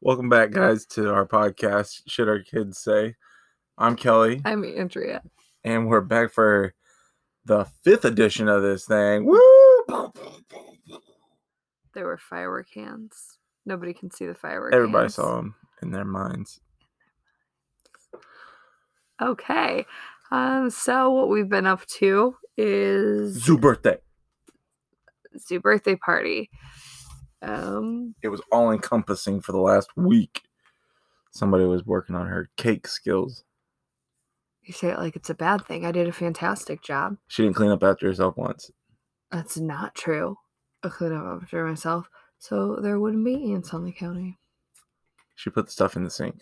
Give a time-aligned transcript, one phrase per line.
[0.00, 3.16] Welcome back, guys, to our podcast, Should Our Kids Say?
[3.76, 5.22] I'm Kelly, I'm Andrea.
[5.64, 6.74] and we're back for
[7.44, 9.24] the fifth edition of this thing.
[9.24, 10.12] Woo!
[11.94, 13.38] There were firework hands.
[13.66, 14.74] Nobody can see the firework.
[14.74, 15.14] Everybody hands.
[15.14, 16.60] saw them in their minds.
[19.20, 19.84] Okay.
[20.30, 23.96] Um, so what we've been up to is Zoo birthday.
[25.38, 26.50] Zoo birthday party.
[27.42, 30.42] Um, It was all encompassing for the last week.
[31.30, 33.44] Somebody was working on her cake skills.
[34.62, 35.86] you say it like it's a bad thing.
[35.86, 37.16] I did a fantastic job.
[37.28, 38.70] She didn't clean up after herself once.
[39.30, 40.38] That's not true.
[40.82, 44.38] I cleaned up after myself, so there wouldn't be ants on the county.
[45.36, 46.40] She put the stuff in the sink.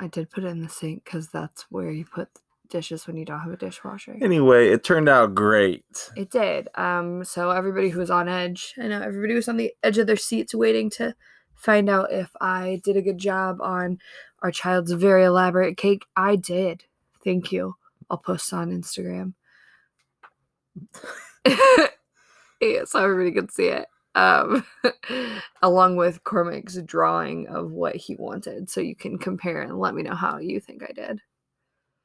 [0.00, 2.28] I did put it in the sink because that's where you put
[2.68, 4.16] dishes when you don't have a dishwasher.
[4.20, 6.10] Anyway, it turned out great.
[6.16, 6.68] It did.
[6.74, 10.06] Um, so everybody who was on edge, I know everybody was on the edge of
[10.06, 11.14] their seats waiting to
[11.54, 13.98] find out if I did a good job on
[14.42, 16.04] our child's very elaborate cake.
[16.16, 16.84] I did.
[17.24, 17.74] Thank you.
[18.10, 19.34] I'll post on Instagram.
[21.46, 23.86] yeah, so everybody can see it.
[24.14, 24.64] Um,
[25.62, 30.02] along with Cormac's drawing of what he wanted, so you can compare and let me
[30.02, 31.20] know how you think I did.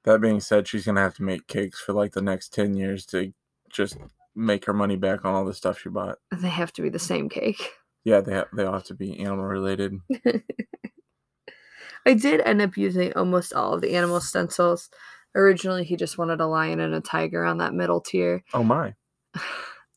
[0.04, 3.06] That being said, she's gonna have to make cakes for like the next ten years
[3.08, 3.34] to
[3.70, 3.98] just
[4.36, 6.18] make her money back on all the stuff she bought.
[6.32, 7.72] They have to be the same cake.
[8.04, 9.98] Yeah, they have, they all have to be animal related.
[12.06, 14.90] I did end up using almost all of the animal stencils.
[15.36, 18.44] Originally, he just wanted a lion and a tiger on that middle tier.
[18.54, 18.94] Oh my!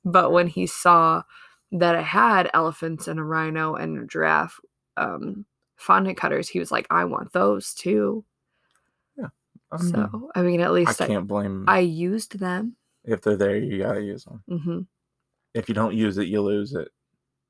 [0.09, 1.25] But when he saw
[1.73, 4.61] that I had elephants and a rhino and a giraffe
[4.97, 8.25] um, fondant cutters, he was like, I want those too.
[9.73, 11.65] I mean, so, I mean, at least I, can't blame.
[11.69, 12.77] I used them.
[13.05, 13.57] if they're there.
[13.57, 14.43] You gotta use them.
[14.49, 14.81] hmm
[15.55, 16.89] If you don't use it, you lose it.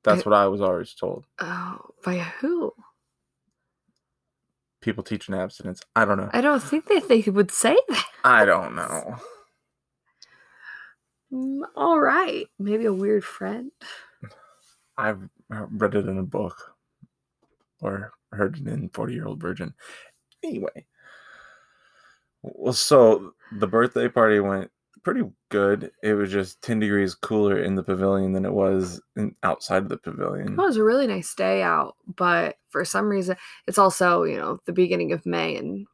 [0.03, 1.25] That's what I was always told.
[1.39, 2.73] Oh, by who?
[4.81, 5.81] People teaching abstinence.
[5.95, 6.29] I don't know.
[6.31, 8.05] I don't think that they would say that.
[8.23, 9.17] I don't know.
[11.33, 12.47] Mm, all right.
[12.57, 13.71] Maybe a weird friend.
[14.97, 15.19] I've
[15.49, 16.75] read it in a book
[17.81, 19.73] or heard it in Forty Year Old Virgin.
[20.43, 20.85] Anyway,
[22.55, 24.71] well, so the birthday party went
[25.03, 25.91] pretty good.
[26.03, 29.89] It was just ten degrees cooler in the pavilion than it was in, outside of
[29.89, 30.53] the pavilion.
[30.53, 33.37] It was a really nice day out, but for some reason,
[33.67, 35.87] it's also, you know, the beginning of May and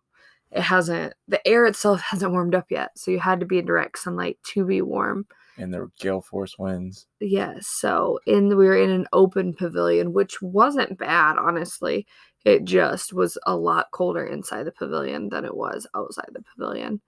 [0.51, 2.91] it hasn't, the air itself hasn't warmed up yet.
[2.97, 5.25] So you had to be in direct sunlight to be warm.
[5.57, 7.05] And there were gale force winds.
[7.19, 7.67] Yes.
[7.67, 12.07] So in, we were in an open pavilion, which wasn't bad, honestly.
[12.45, 17.01] It just was a lot colder inside the pavilion than it was outside the pavilion.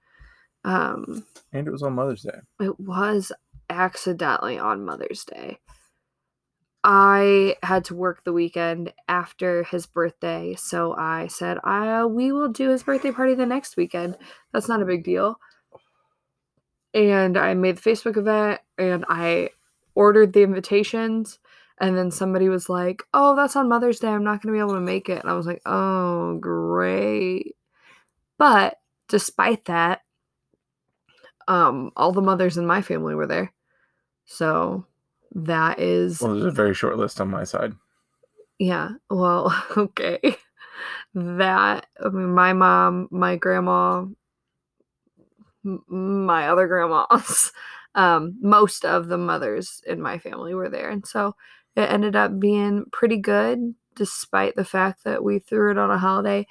[0.64, 2.40] Um, And it was on Mother's Day.
[2.60, 3.32] it was
[3.70, 5.60] accidentally on Mother's Day.
[6.84, 12.48] I had to work the weekend after his birthday, so I said, "I we will
[12.50, 14.18] do his birthday party the next weekend.
[14.54, 15.40] That's not a big deal."
[16.94, 19.50] And I made the Facebook event and I
[19.96, 21.40] ordered the invitations
[21.80, 24.10] and then somebody was like, "Oh, that's on Mother's Day.
[24.10, 27.56] I'm not going to be able to make it." And I was like, "Oh, great."
[28.38, 28.78] But
[29.10, 30.02] despite that,
[31.48, 33.54] um all the mothers in my family were there
[34.26, 34.86] so
[35.34, 37.74] that is Well, there's a very short list on my side.
[38.58, 40.20] yeah well okay
[41.14, 44.06] that i mean my mom my grandma
[45.88, 47.52] my other grandmas
[47.96, 51.36] um most of the mothers in my family were there and so
[51.76, 55.98] it ended up being pretty good despite the fact that we threw it on a
[55.98, 56.46] holiday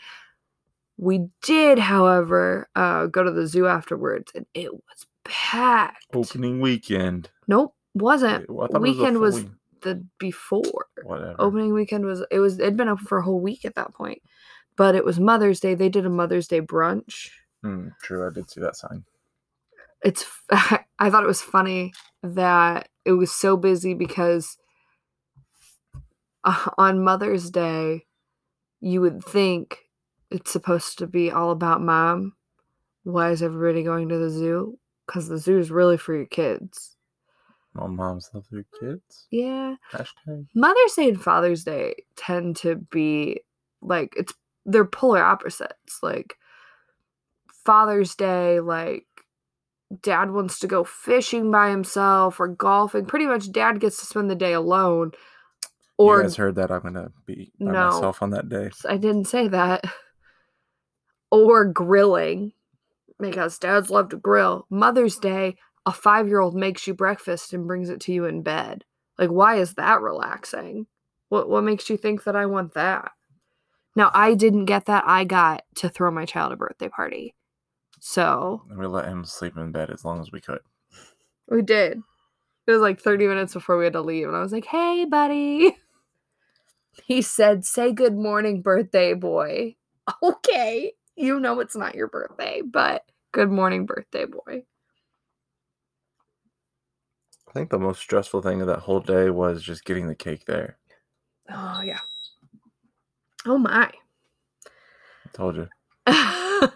[0.97, 7.31] we did however uh go to the zoo afterwards and it was packed Opening weekend.
[7.49, 8.49] Nope, wasn't.
[8.49, 9.45] Well, I thought it a Weekend full was
[9.83, 10.87] the before.
[11.03, 11.37] Whatever.
[11.39, 14.23] Opening weekend was it was it'd been open for a whole week at that point.
[14.77, 15.75] But it was Mother's Day.
[15.75, 17.31] They did a Mother's Day brunch.
[17.63, 19.05] Hmm, true, I did see that sign.
[20.05, 21.93] It's I thought it was funny
[22.23, 24.57] that it was so busy because
[26.45, 28.07] uh, on Mother's Day
[28.81, 29.79] you would think
[30.31, 32.35] it's supposed to be all about mom.
[33.05, 34.79] Why is everybody going to the zoo?
[35.07, 36.97] Cuz the zoo is really for your kids.
[37.79, 39.27] All moms love their kids.
[39.31, 39.77] Yeah.
[39.93, 40.47] Hashtag.
[40.55, 43.41] Mother's Day and Father's Day tend to be
[43.83, 44.35] like it's
[44.67, 46.03] they're polar opposites.
[46.03, 46.37] Like
[47.65, 49.07] Father's Day, like
[50.03, 53.07] dad wants to go fishing by himself or golfing.
[53.07, 55.13] Pretty much dad gets to spend the day alone.
[55.97, 57.87] Or you guys heard that I'm gonna be by No.
[57.87, 58.71] myself on that day.
[58.89, 59.85] I didn't say that.
[61.31, 62.53] Or grilling.
[63.19, 64.67] Because dads love to grill.
[64.71, 65.57] Mother's Day,
[65.87, 68.85] a five year old makes you breakfast and brings it to you in bed.
[69.19, 70.87] Like, why is that relaxing?
[71.29, 73.11] What what makes you think that I want that?
[73.97, 75.05] Now, I didn't get that.
[75.07, 77.35] I got to throw my child a birthday party.
[78.01, 80.61] So And we let him sleep in bed as long as we could.
[81.49, 82.01] we did.
[82.67, 84.27] It was like 30 minutes before we had to leave.
[84.29, 85.77] And I was like, hey, buddy.
[87.03, 89.77] He said, say good morning, birthday boy.
[90.23, 90.93] Okay.
[91.17, 94.65] You know it's not your birthday, but good morning, birthday boy.
[97.49, 100.45] I think the most stressful thing of that whole day was just getting the cake
[100.47, 100.79] there.
[101.51, 102.01] Oh, yeah.
[103.47, 103.91] Oh, my.
[105.27, 105.69] I told you.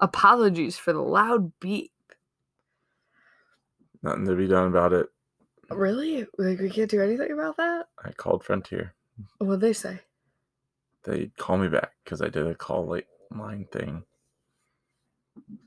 [0.00, 1.92] Apologies for the loud beep.
[4.02, 5.06] Nothing to be done about it.
[5.70, 6.26] Really?
[6.38, 7.86] Like, we can't do anything about that?
[8.04, 8.94] I called Frontier.
[9.38, 10.00] What'd they say?
[11.04, 14.04] They call me back because I did a call late line thing.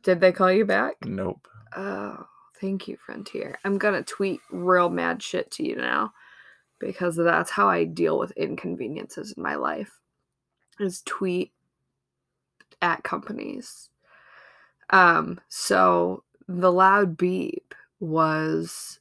[0.03, 0.95] Did they call you back?
[1.05, 1.47] Nope.
[1.75, 2.25] Oh,
[2.59, 3.59] thank you, Frontier.
[3.63, 6.13] I'm gonna tweet real mad shit to you now
[6.79, 9.99] because that's how I deal with inconveniences in my life.
[10.79, 11.51] Is tweet
[12.81, 13.89] at companies.
[14.89, 18.99] Um, so the loud beep was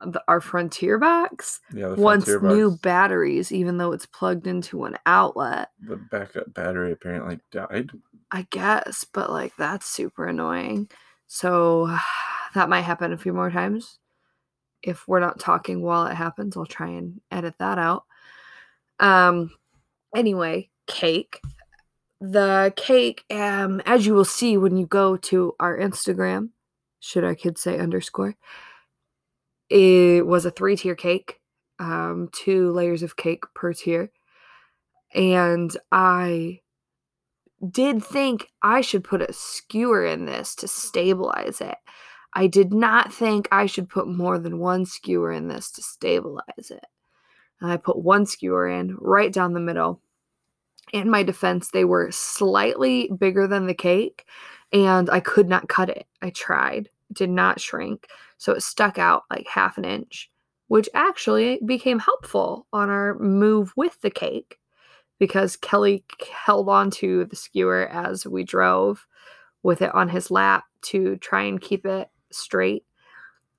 [0.00, 4.96] the, our Frontier box Yeah, wants Frontier new batteries, even though it's plugged into an
[5.06, 5.70] outlet.
[5.80, 7.90] the backup battery apparently died.
[8.30, 10.88] I guess, but like that's super annoying.
[11.26, 11.86] So
[12.54, 13.98] that might happen a few more times.
[14.82, 18.04] If we're not talking while it happens, I'll try and edit that out.
[19.00, 19.50] Um
[20.14, 21.40] anyway, cake.
[22.20, 26.48] The cake, um, as you will see when you go to our Instagram,
[26.98, 28.36] should our kids say underscore,
[29.68, 31.40] it was a three tier cake,
[31.78, 34.10] um, two layers of cake per tier.
[35.14, 36.60] And I
[37.70, 41.76] did think I should put a skewer in this to stabilize it.
[42.34, 46.70] I did not think I should put more than one skewer in this to stabilize
[46.70, 46.84] it.
[47.60, 50.02] And I put one skewer in right down the middle.
[50.92, 54.26] In my defense, they were slightly bigger than the cake,
[54.72, 56.06] and I could not cut it.
[56.20, 58.06] I tried, did not shrink.
[58.38, 60.30] So it stuck out like half an inch,
[60.68, 64.58] which actually became helpful on our move with the cake
[65.18, 69.06] because Kelly held on to the skewer as we drove
[69.62, 72.84] with it on his lap to try and keep it straight.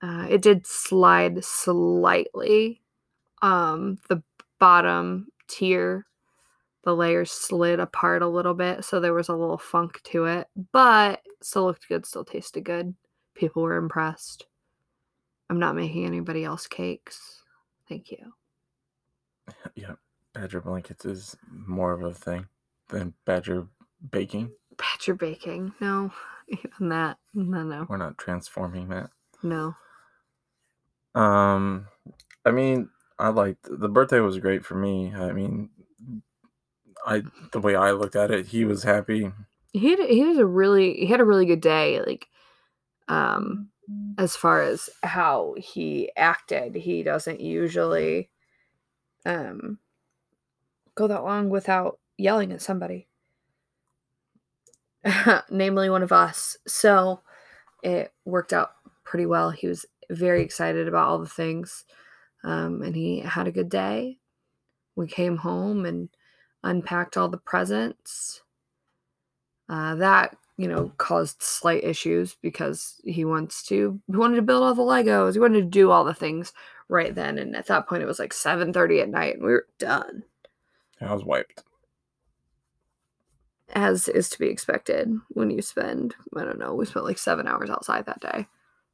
[0.01, 2.81] Uh, it did slide slightly.
[3.41, 4.21] Um, the
[4.59, 6.05] bottom tier,
[6.83, 10.47] the layers slid apart a little bit, so there was a little funk to it,
[10.71, 12.95] but still looked good, still tasted good.
[13.35, 14.45] People were impressed.
[15.49, 17.43] I'm not making anybody else cakes.
[17.89, 18.33] Thank you.
[19.75, 19.93] Yeah,
[20.33, 22.47] Badger blankets is more of a thing
[22.89, 23.67] than Badger
[24.11, 24.51] baking.
[24.77, 25.73] Badger baking.
[25.79, 26.11] No,
[26.49, 27.17] even that.
[27.33, 29.09] No, no, We're not transforming that.
[29.43, 29.75] no.
[31.15, 31.87] Um,
[32.45, 32.89] I mean,
[33.19, 35.13] I liked the birthday was great for me.
[35.15, 35.69] I mean,
[37.05, 39.31] I the way I looked at it, he was happy.
[39.73, 42.01] He had, he was a really he had a really good day.
[42.05, 42.27] Like,
[43.07, 43.69] um,
[44.17, 48.29] as far as how he acted, he doesn't usually,
[49.25, 49.79] um,
[50.95, 53.07] go that long without yelling at somebody.
[55.49, 56.57] Namely, one of us.
[56.67, 57.21] So
[57.83, 58.71] it worked out
[59.03, 59.51] pretty well.
[59.51, 61.85] He was very excited about all the things.
[62.43, 64.17] Um, and he had a good day.
[64.95, 66.09] We came home and
[66.63, 68.41] unpacked all the presents.
[69.69, 74.63] Uh, that you know caused slight issues because he wants to he wanted to build
[74.63, 75.33] all the Legos.
[75.33, 76.51] He wanted to do all the things
[76.89, 77.37] right then.
[77.37, 80.23] And at that point, it was like seven thirty at night, and we were done,
[80.99, 81.63] I was wiped.
[83.73, 86.73] as is to be expected when you spend I don't know.
[86.73, 88.47] We spent like seven hours outside that day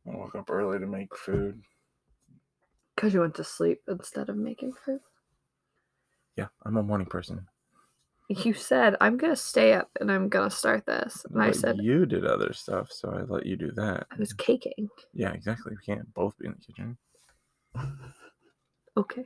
[0.05, 1.61] I woke up early to make food.
[2.95, 4.99] because you went to sleep instead of making food.
[6.35, 7.47] Yeah, I'm a morning person.
[8.33, 12.05] You said I'm gonna stay up and I'm gonna start this, and I said you
[12.05, 14.07] did other stuff, so I let you do that.
[14.11, 14.89] I was caking.
[15.13, 15.73] Yeah, exactly.
[15.75, 16.97] We can't both be in the kitchen.
[18.95, 19.25] Okay.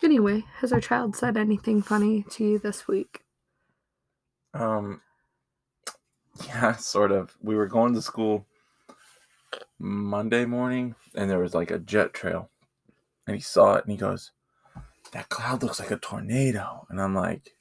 [0.00, 3.24] Anyway, has our child said anything funny to you this week?
[4.54, 5.00] Um,
[6.46, 7.36] yeah, sort of.
[7.42, 8.46] We were going to school
[9.80, 12.50] Monday morning, and there was like a jet trail,
[13.26, 14.30] and he saw it, and he goes,
[15.12, 17.56] "That cloud looks like a tornado," and I'm like,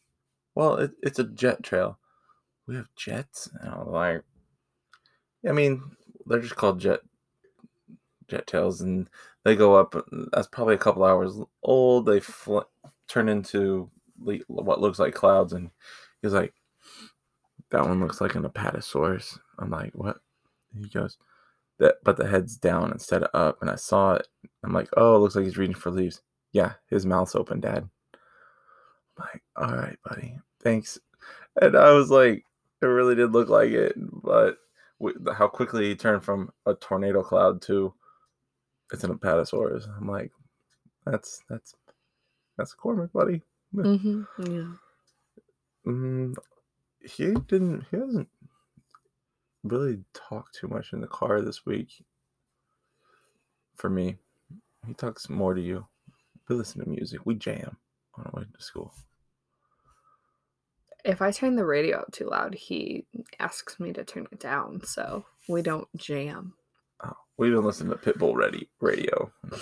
[0.55, 1.99] "Well, it, it's a jet trail.
[2.67, 4.23] We have jets," and I was like,
[5.47, 5.81] "I mean,
[6.25, 7.01] they're just called jet
[8.27, 9.09] jet tails, and
[9.43, 9.95] they go up.
[10.31, 12.05] That's probably a couple hours old.
[12.05, 12.59] They fl-
[13.07, 15.71] turn into le- what looks like clouds, and
[16.21, 16.53] he's like."
[17.71, 19.39] that one looks like an apatosaurus.
[19.59, 20.17] I'm like, what?
[20.73, 21.17] And he goes,
[21.79, 23.57] that, but the head's down instead of up.
[23.61, 24.27] And I saw it.
[24.63, 26.21] I'm like, oh, it looks like he's reading for leaves.
[26.55, 27.89] Yeah, his mouth's open, Dad.
[29.17, 30.99] I'm like, all right, buddy, thanks.
[31.61, 32.43] And I was like,
[32.81, 34.57] it really did look like it, but
[35.01, 37.93] w- how quickly he turned from a tornado cloud to
[38.93, 39.87] it's an apatosaurus.
[39.97, 40.31] I'm like,
[41.05, 41.75] that's that's
[42.57, 43.41] that's Cormac, buddy.
[43.85, 44.23] Mm-hmm.
[44.39, 44.73] Yeah.
[45.87, 46.35] Mm,
[47.03, 47.85] he didn't.
[47.91, 48.29] He hasn't
[49.63, 51.89] really talked too much in the car this week.
[53.75, 54.17] For me,
[54.87, 55.87] he talks more to you.
[56.47, 57.21] We listen to music.
[57.25, 57.77] We jam
[58.17, 58.93] on our way to school.
[61.03, 63.05] If I turn the radio up too loud, he
[63.39, 66.53] asks me to turn it down, so we don't jam.
[67.03, 69.31] Oh, we even listen to Pitbull Ready Radio.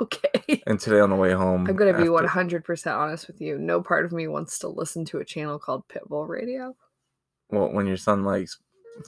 [0.00, 0.62] Okay.
[0.66, 3.58] And today on the way home, I'm gonna be 100% honest with you.
[3.58, 6.74] No part of me wants to listen to a channel called Pitbull Radio.
[7.50, 8.56] well, when your son likes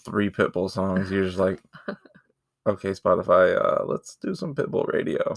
[0.05, 1.63] three Pitbull songs, you're just like,
[2.69, 5.35] okay, Spotify, uh, let's do some Pitbull Radio.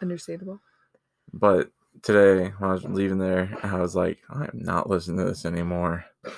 [0.00, 0.60] Understandable.
[1.32, 1.70] But
[2.02, 5.44] today, when I was leaving there, I was like, I am not listening to this
[5.44, 6.04] anymore.
[6.24, 6.30] I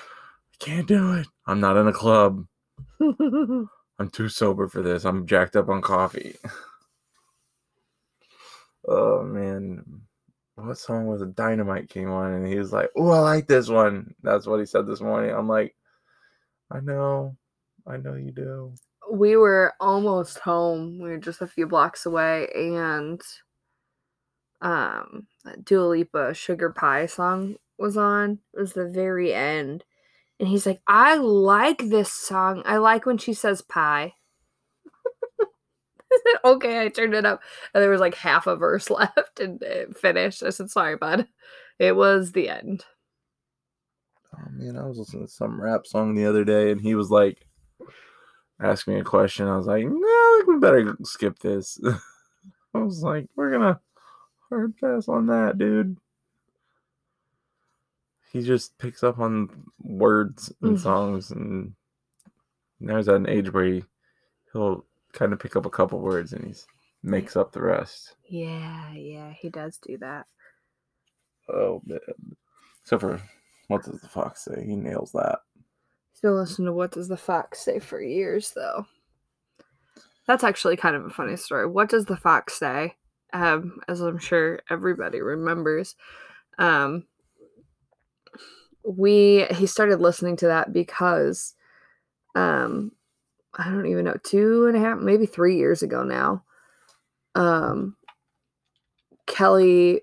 [0.59, 1.27] can't do it.
[1.45, 2.45] I'm not in a club.
[2.99, 5.05] I'm too sober for this.
[5.05, 6.35] I'm jacked up on coffee.
[8.87, 9.83] oh man.
[10.55, 11.35] What song was it?
[11.35, 14.13] Dynamite came on and he was like, Oh, I like this one.
[14.21, 15.33] That's what he said this morning.
[15.33, 15.75] I'm like,
[16.71, 17.35] I know.
[17.87, 18.73] I know you do.
[19.11, 20.99] we were almost home.
[20.99, 23.21] We were just a few blocks away, and
[24.61, 25.27] um,
[25.63, 28.39] Dua Lipa "Sugar Pie" song was on.
[28.53, 29.83] It was the very end,
[30.39, 32.61] and he's like, "I like this song.
[32.65, 34.13] I like when she says pie."
[35.39, 35.45] I
[36.11, 37.41] said, "Okay." I turned it up,
[37.73, 40.43] and there was like half a verse left, and it finished.
[40.43, 41.27] I said, "Sorry, bud."
[41.79, 42.85] It was the end.
[44.35, 47.09] Oh man, I was listening to some rap song the other day and he was
[47.09, 47.45] like
[48.61, 49.47] asking me a question.
[49.47, 51.79] I was like, no, we better skip this.
[52.73, 53.79] I was like, we're gonna
[54.51, 55.97] hard pass on that, dude.
[58.31, 59.49] He just picks up on
[59.81, 60.79] words and Mhm.
[60.81, 61.75] songs and
[62.79, 63.83] now he's at an age where he,
[64.53, 66.53] he'll kind of pick up a couple words and he
[67.03, 68.15] makes up the rest.
[68.29, 70.27] Yeah, yeah, he does do that.
[71.49, 71.99] Oh man.
[72.85, 73.21] So for
[73.67, 74.63] what does the fox say?
[74.65, 75.39] He nails that.
[76.11, 78.85] He's been listening to What Does the Fox Say for years, though.
[80.27, 81.65] That's actually kind of a funny story.
[81.67, 82.95] What does the fox say?
[83.33, 85.95] Um, as I'm sure everybody remembers.
[86.57, 87.05] Um,
[88.83, 91.53] we he started listening to that because
[92.35, 92.91] um
[93.53, 96.43] I don't even know, two and a half, maybe three years ago now.
[97.35, 97.95] Um
[99.27, 100.01] Kelly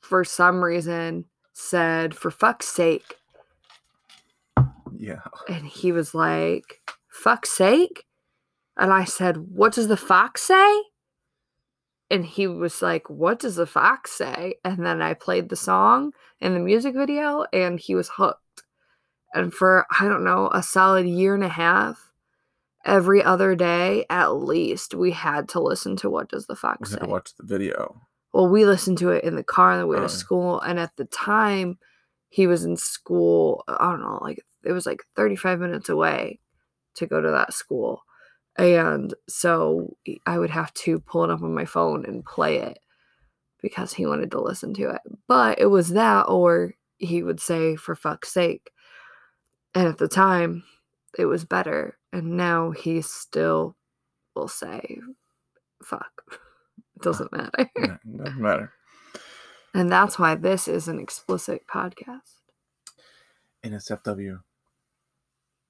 [0.00, 3.14] for some reason said, for fuck's sake,
[4.96, 5.20] Yeah.
[5.48, 8.06] and he was like, fuck's sake?
[8.76, 10.82] And I said, what does the fox say?
[12.10, 14.54] And he was like, what does the fox say?
[14.64, 18.62] And then I played the song and the music video, and he was hooked.
[19.32, 22.10] And for, I don't know, a solid year and a half,
[22.84, 26.90] every other day at least, we had to listen to What Does the We Fox
[26.90, 27.06] had Say?
[27.06, 28.00] to watch the video.
[28.32, 30.08] well, we listened to it in the car on the way to uh-huh.
[30.08, 30.60] school.
[30.60, 31.78] And at the time,
[32.28, 33.64] he was in school.
[33.68, 36.40] I don't know, like it was like 35 minutes away
[36.94, 38.02] to go to that school.
[38.58, 42.78] And so I would have to pull it up on my phone and play it
[43.62, 45.00] because he wanted to listen to it.
[45.28, 48.70] But it was that, or he would say, for fuck's sake.
[49.74, 50.64] And at the time,
[51.18, 51.96] it was better.
[52.12, 53.76] And now he still
[54.34, 54.98] will say,
[55.82, 56.10] fuck.
[56.96, 57.70] It doesn't matter.
[57.76, 58.72] It doesn't matter.
[59.72, 62.40] And that's why this is an explicit podcast.
[63.64, 64.40] NSFW,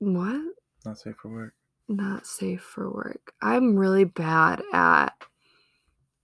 [0.00, 0.40] What?
[0.84, 1.54] not safe for work.
[1.90, 3.32] Not safe for work.
[3.42, 5.12] I'm really bad at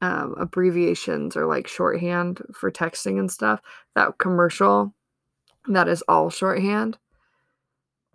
[0.00, 3.60] um, abbreviations or like shorthand for texting and stuff.
[3.96, 4.94] That commercial,
[5.66, 6.98] that is all shorthand.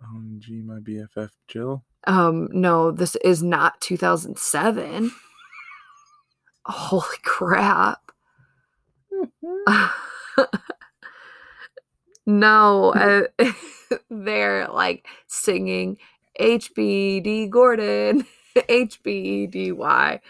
[0.02, 1.84] OMG, my BFF Jill.
[2.06, 5.12] Um, no, this is not 2007.
[6.64, 8.12] Holy crap.
[12.24, 12.94] no,
[13.38, 13.46] uh,
[14.10, 15.98] they're like singing
[16.42, 20.20] HBD Gordon, HBDY.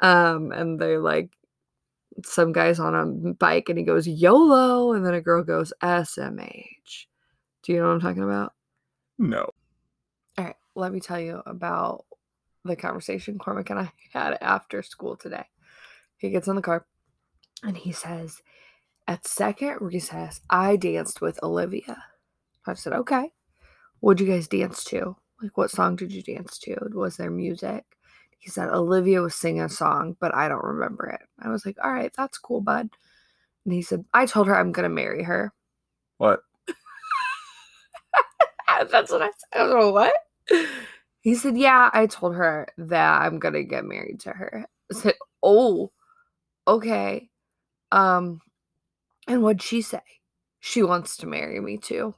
[0.00, 1.30] Um, and they're like,
[2.24, 7.06] some guy's on a bike and he goes YOLO, and then a girl goes SMH.
[7.62, 8.52] Do you know what I'm talking about?
[9.18, 9.50] No.
[10.38, 12.04] All right, let me tell you about
[12.64, 15.46] the conversation Cormac and I had after school today.
[16.18, 16.86] He gets in the car
[17.62, 18.42] and he says,
[19.08, 22.04] At second recess, I danced with Olivia.
[22.66, 23.30] I said, Okay.
[24.00, 25.16] What'd you guys dance to?
[25.42, 26.76] Like, what song did you dance to?
[26.92, 27.84] Was there music?
[28.42, 31.20] he said Olivia was singing a song, but I don't remember it.
[31.38, 32.88] I was like, all right, that's cool, bud.
[33.64, 35.52] And he said, I told her I'm going to marry her.
[36.18, 36.40] What?
[38.90, 39.48] that's what I said.
[39.54, 40.12] I don't know what.
[41.20, 44.66] He said, yeah, I told her that I'm going to get married to her.
[44.90, 45.92] I said, oh,
[46.66, 47.30] okay.
[47.92, 48.40] Um,
[49.28, 50.00] and what'd she say?
[50.58, 52.16] She wants to marry me too.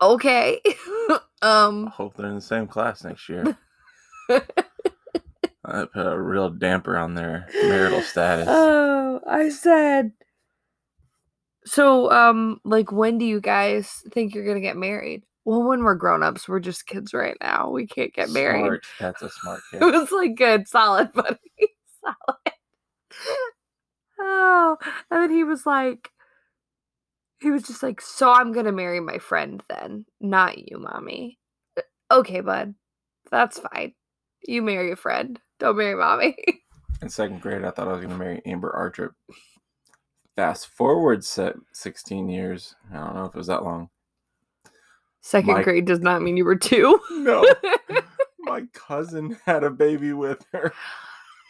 [0.00, 0.60] Okay.
[1.42, 3.56] um, I hope they're in the same class next year.
[4.30, 8.46] I put a real damper on their marital status.
[8.48, 10.12] Oh, I said.
[11.64, 15.24] So, um, like, when do you guys think you're gonna get married?
[15.44, 17.70] Well, when we're grown ups, we're just kids right now.
[17.70, 18.64] We can't get married.
[18.64, 18.86] Smart.
[19.00, 21.38] That's a smart It was like good, solid, buddy,
[22.02, 22.54] solid.
[24.20, 24.76] Oh,
[25.10, 26.10] and then he was like,
[27.40, 31.38] he was just like, so I'm gonna marry my friend then, not you, mommy.
[31.76, 32.74] "Uh, Okay, bud,
[33.30, 33.94] that's fine.
[34.46, 35.38] You marry a friend.
[35.58, 36.36] Don't marry mommy.
[37.02, 39.14] In second grade, I thought I was going to marry Amber Archer.
[40.34, 42.74] Fast forward set 16 years.
[42.92, 43.88] I don't know if it was that long.
[45.20, 46.98] Second My- grade does not mean you were two.
[47.10, 47.44] No.
[48.40, 50.72] My cousin had a baby with her.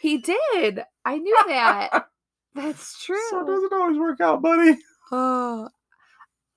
[0.01, 0.81] he did.
[1.05, 2.07] I knew that.
[2.55, 3.21] That's true.
[3.29, 4.77] So it doesn't always work out, buddy.
[5.11, 5.67] Oh,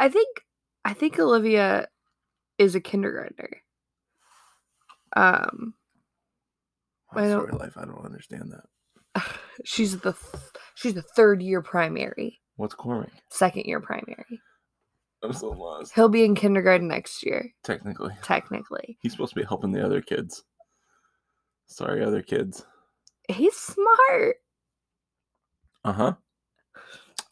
[0.02, 0.44] I think
[0.84, 1.86] I think Olivia
[2.58, 3.50] is a kindergartner.
[5.16, 5.74] Um,
[7.12, 9.24] I don't- life, I don't understand that.
[9.64, 10.42] she's the th-
[10.74, 13.10] she's the third year primary, What's Cormac?
[13.30, 14.40] second year primary.
[15.22, 15.92] I'm so lost.
[15.94, 18.98] He'll be in kindergarten next year, Technically, technically.
[19.02, 20.42] he's supposed to be helping the other kids.
[21.66, 22.66] Sorry, other kids.
[23.28, 24.36] He's smart.
[25.84, 26.14] Uh huh.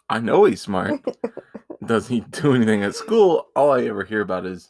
[0.08, 1.00] I know he's smart.
[1.84, 3.48] Does he do anything at school?
[3.56, 4.68] All I ever hear about is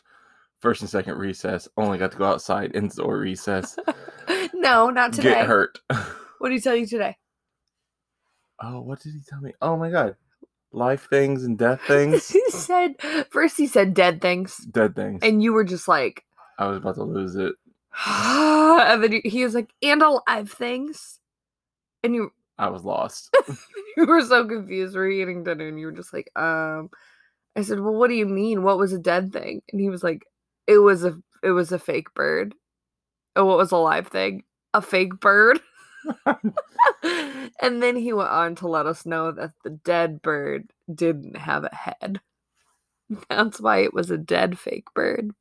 [0.61, 1.69] first and second recess.
[1.77, 3.77] Only got to go outside, indoor recess.
[4.55, 5.31] no, not today.
[5.35, 5.79] Get hurt.
[6.39, 7.17] What did he tell you today?
[8.63, 9.53] oh, what did he tell me?
[9.61, 10.17] Oh my god.
[10.73, 12.29] Life things and death things.
[12.33, 12.95] he said
[13.31, 15.21] first he said dead things, Dead things.
[15.25, 16.25] and you were just like,
[16.59, 17.55] I was about to lose it.
[18.07, 21.19] and then he- he was like, and alive things,
[22.05, 23.35] and you I was lost.
[23.97, 24.95] you were so confused.
[24.95, 26.91] We We're eating dinner, and you were just like, um.
[27.57, 28.63] I said, well, what do you mean?
[28.63, 29.63] What was a dead thing?
[29.73, 30.25] And he was like,
[30.69, 32.55] it was a it was a fake bird.
[33.37, 34.45] Oh, what was a live thing?
[34.75, 35.61] A fake bird.
[37.61, 41.65] and then he went on to let us know that the dead bird didn't have
[41.65, 42.21] a head.
[43.29, 45.33] That's why it was a dead fake bird.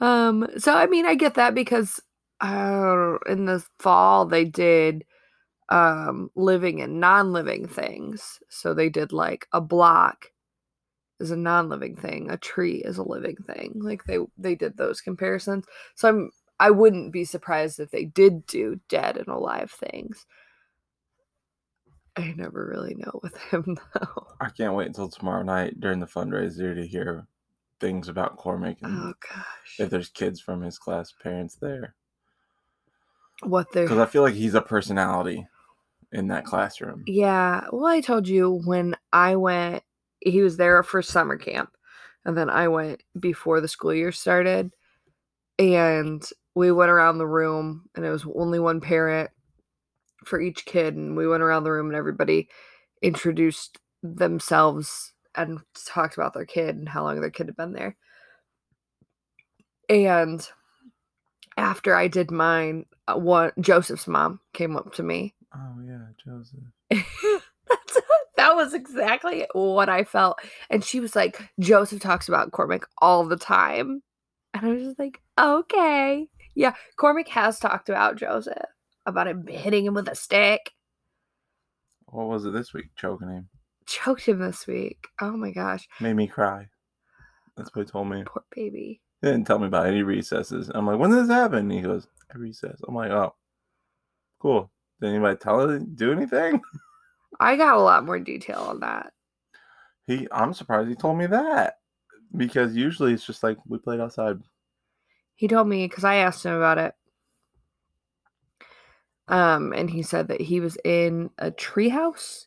[0.00, 2.00] Um, so I mean, I get that because
[2.40, 5.04] uh, in the fall they did
[5.70, 8.40] um living and non-living things.
[8.50, 10.32] So they did like a block
[11.20, 13.74] is a non-living thing, a tree is a living thing.
[13.76, 15.64] Like they they did those comparisons.
[15.94, 20.26] So I'm I wouldn't be surprised if they did do dead and alive things.
[22.16, 24.26] I never really know with him though.
[24.40, 27.26] I can't wait until tomorrow night during the fundraiser to hear
[27.80, 29.78] things about Cormac and Oh gosh.
[29.78, 31.94] if there's kids from his class parents there.
[33.42, 35.46] What they're Because I feel like he's a personality
[36.14, 37.02] in that classroom.
[37.06, 37.64] Yeah.
[37.72, 39.82] Well, I told you when I went,
[40.20, 41.70] he was there for summer camp.
[42.24, 44.70] And then I went before the school year started.
[45.58, 46.24] And
[46.54, 49.30] we went around the room, and it was only one parent
[50.24, 50.94] for each kid.
[50.94, 52.48] And we went around the room, and everybody
[53.02, 57.96] introduced themselves and talked about their kid and how long their kid had been there.
[59.88, 60.46] And
[61.56, 66.60] after I did mine, uh, one Joseph's mom came up to me Oh yeah, Joseph.
[67.68, 67.98] That's,
[68.36, 70.38] that was exactly what I felt.
[70.70, 74.02] And she was like, Joseph talks about Cormac all the time.
[74.52, 76.26] And I was just like, okay.
[76.54, 78.66] Yeah, Cormac has talked about Joseph,
[79.06, 80.72] about him hitting him with a stick.
[82.06, 82.86] What was it this week?
[82.96, 83.48] Choking him.
[83.86, 85.08] Choked him this week.
[85.20, 85.88] Oh my gosh.
[86.00, 86.68] Made me cry.
[87.56, 88.24] That's what he told me.
[88.26, 89.00] Poor baby.
[89.20, 90.70] He didn't tell me about any recesses.
[90.74, 91.70] I'm like, when did this happen?
[91.70, 92.80] He goes, a recess.
[92.86, 93.34] I'm like, oh,
[94.40, 94.70] cool.
[95.00, 96.60] Did anybody tell him do anything?
[97.40, 99.12] I got a lot more detail on that.
[100.06, 101.78] He, I'm surprised he told me that
[102.36, 104.38] because usually it's just like we played outside.
[105.34, 106.94] He told me because I asked him about it.
[109.26, 112.46] Um, and he said that he was in a treehouse.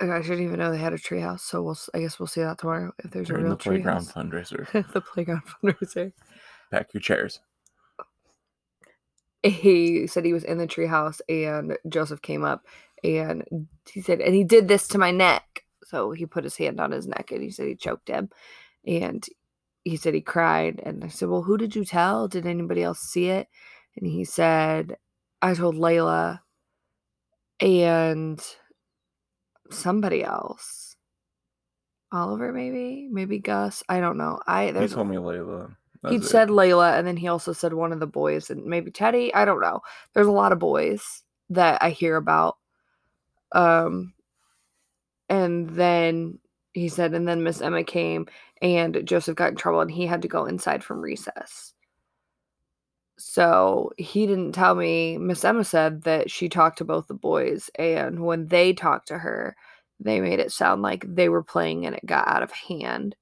[0.00, 1.78] I didn't even know they had a treehouse, so we'll.
[1.94, 4.12] I guess we'll see that tomorrow if there's during a real the playground treehouse.
[4.12, 4.92] fundraiser.
[4.92, 6.12] the playground fundraiser.
[6.72, 7.40] Pack your chairs.
[9.42, 12.64] He said he was in the treehouse, and Joseph came up,
[13.02, 13.44] and
[13.90, 15.64] he said, and he did this to my neck.
[15.84, 18.30] So he put his hand on his neck, and he said he choked him,
[18.86, 19.26] and
[19.84, 20.80] he said he cried.
[20.84, 22.28] And I said, Well, who did you tell?
[22.28, 23.48] Did anybody else see it?
[23.96, 24.96] And he said,
[25.42, 26.40] I told Layla
[27.60, 28.42] and
[29.70, 30.96] somebody else.
[32.12, 33.08] Oliver, maybe?
[33.10, 33.82] Maybe Gus.
[33.88, 34.38] I don't know.
[34.46, 35.76] I He told me Layla.
[36.08, 39.32] He said Layla, and then he also said one of the boys, and maybe Teddy.
[39.34, 39.80] I don't know.
[40.14, 42.56] There's a lot of boys that I hear about.
[43.52, 44.14] Um,
[45.28, 46.38] and then
[46.72, 48.26] he said, and then Miss Emma came,
[48.60, 51.74] and Joseph got in trouble, and he had to go inside from recess.
[53.18, 55.18] So he didn't tell me.
[55.18, 59.18] Miss Emma said that she talked to both the boys, and when they talked to
[59.18, 59.54] her,
[60.00, 63.14] they made it sound like they were playing and it got out of hand.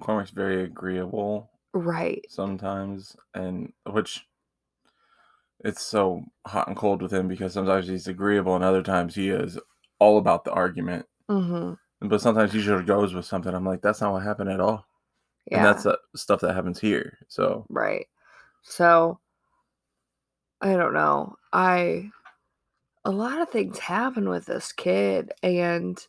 [0.00, 2.24] Cormac's very agreeable Right.
[2.28, 4.26] sometimes, and which
[5.64, 9.30] it's so hot and cold with him because sometimes he's agreeable and other times he
[9.30, 9.58] is
[9.98, 11.06] all about the argument.
[11.28, 12.08] Mm-hmm.
[12.08, 13.52] But sometimes he just goes with something.
[13.52, 14.86] I'm like, that's not what happened at all.
[15.50, 15.58] Yeah.
[15.58, 17.18] And that's the stuff that happens here.
[17.28, 18.06] So Right.
[18.62, 19.18] So
[20.60, 21.36] I don't know.
[21.52, 22.10] I
[23.04, 26.06] a lot of things happen with this kid and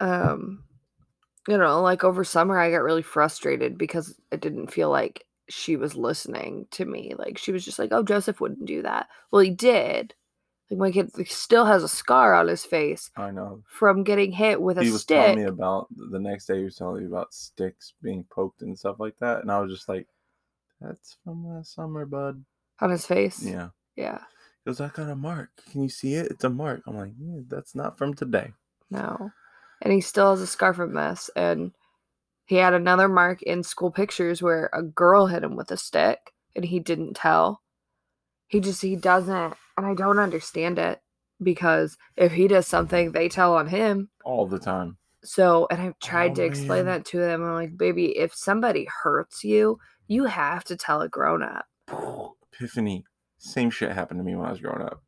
[0.00, 0.64] um
[1.48, 5.76] you know, like over summer I got really frustrated because I didn't feel like she
[5.76, 7.14] was listening to me.
[7.18, 10.14] Like she was just like, "Oh, Joseph wouldn't do that." Well, he did.
[10.70, 13.62] Like my kid like, still has a scar on his face I know.
[13.66, 14.86] from getting hit with a stick.
[14.86, 16.58] He was telling me about the next day.
[16.58, 19.72] He was telling me about sticks being poked and stuff like that, and I was
[19.72, 20.06] just like,
[20.82, 22.44] "That's from last summer, bud."
[22.80, 23.42] on his face.
[23.42, 23.70] Yeah.
[23.96, 24.18] Yeah.
[24.64, 25.50] He goes, "I got a mark.
[25.70, 26.30] Can you see it?
[26.30, 28.52] It's a mark." I'm like, "Yeah, that's not from today."
[28.90, 29.30] No.
[29.82, 31.30] And he still has a scar from this.
[31.36, 31.72] And
[32.46, 36.18] he had another mark in school pictures where a girl hit him with a stick
[36.56, 37.62] and he didn't tell.
[38.48, 39.54] He just, he doesn't.
[39.76, 41.00] And I don't understand it
[41.42, 44.08] because if he does something, they tell on him.
[44.24, 44.96] all the time.
[45.24, 46.86] So, and I've tried Oh, to explain man.
[46.86, 47.44] that to them.
[47.44, 51.66] I'm like, baby, if somebody hurts you, you have to tell a grown up.
[52.52, 53.04] Epiphany.
[53.38, 55.02] Same shit happened to me when I was growing up.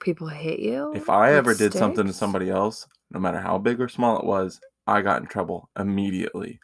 [0.00, 0.92] People hit you.
[0.94, 4.24] If I ever did something to somebody else, no matter how big or small it
[4.24, 6.60] was, I got in trouble immediately.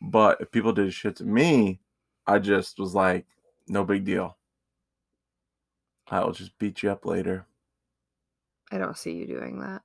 [0.00, 1.80] But if people did shit to me,
[2.26, 3.26] I just was like,
[3.66, 4.36] no big deal.
[6.08, 7.46] I will just beat you up later.
[8.70, 9.82] I don't see you doing that.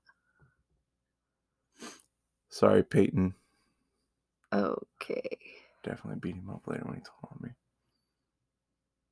[2.50, 3.34] Sorry, Peyton.
[4.54, 5.38] Okay.
[5.84, 7.50] Definitely beat him up later when he told on me.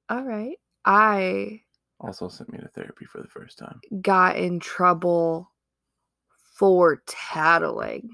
[0.09, 0.59] All right.
[0.85, 1.62] I
[2.03, 3.79] Also sent me to therapy for the first time.
[4.01, 5.49] got in trouble
[6.57, 8.09] for tattling.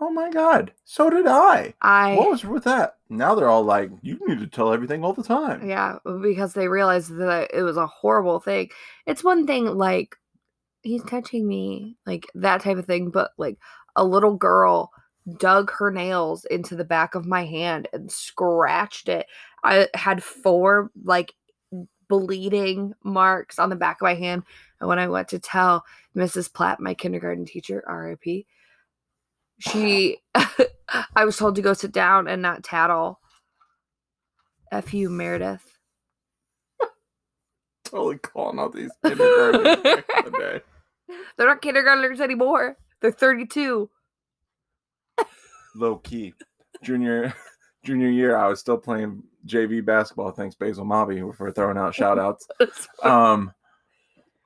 [0.00, 1.72] Oh my god, so did I.
[1.80, 2.96] I What was with that?
[3.08, 5.66] Now they're all like, you need to tell everything all the time.
[5.66, 8.70] yeah, because they realized that it was a horrible thing.
[9.06, 10.16] It's one thing like
[10.82, 13.56] he's touching me, like that type of thing, but like
[13.96, 14.90] a little girl
[15.38, 19.26] dug her nails into the back of my hand and scratched it.
[19.62, 21.34] I had four like
[22.08, 24.42] bleeding marks on the back of my hand.
[24.80, 25.84] And when I went to tell
[26.16, 26.52] Mrs.
[26.52, 28.46] Platt, my kindergarten teacher, RIP,
[29.58, 30.18] she
[31.16, 33.20] I was told to go sit down and not tattle.
[34.70, 35.64] F you, Meredith.
[37.84, 40.62] Totally calling out these kindergartners the.
[41.36, 42.76] They're not kindergartners anymore.
[43.00, 43.90] They're 32.
[45.76, 46.34] Low key.
[46.82, 47.34] Junior
[47.84, 50.32] junior year, I was still playing JV basketball.
[50.32, 52.48] Thanks, Basil Mobby, for throwing out shout outs.
[53.02, 53.52] Um,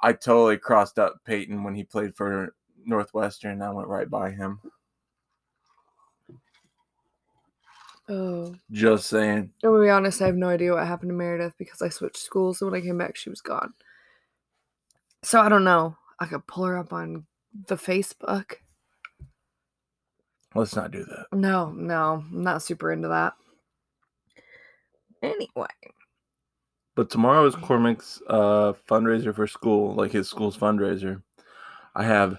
[0.02, 3.62] I totally crossed up Peyton when he played for Northwestern.
[3.62, 4.60] I went right by him.
[8.08, 8.54] oh.
[8.70, 9.50] Just saying.
[9.62, 12.18] I'm gonna be honest, I have no idea what happened to Meredith because I switched
[12.18, 12.58] schools.
[12.58, 13.72] So when I came back, she was gone.
[15.22, 15.96] So I don't know.
[16.20, 17.26] I could pull her up on
[17.66, 18.54] the Facebook.
[20.54, 21.26] Let's not do that.
[21.32, 23.34] No, no, I'm not super into that.
[25.22, 25.66] Anyway,
[26.94, 31.22] But tomorrow is Cormac's uh, fundraiser for school, like his school's fundraiser.
[31.94, 32.38] I have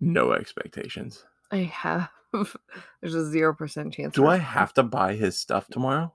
[0.00, 1.24] no expectations.
[1.50, 2.08] I have.
[3.00, 4.14] There's a zero percent chance.
[4.14, 6.12] Do I have to buy his stuff tomorrow?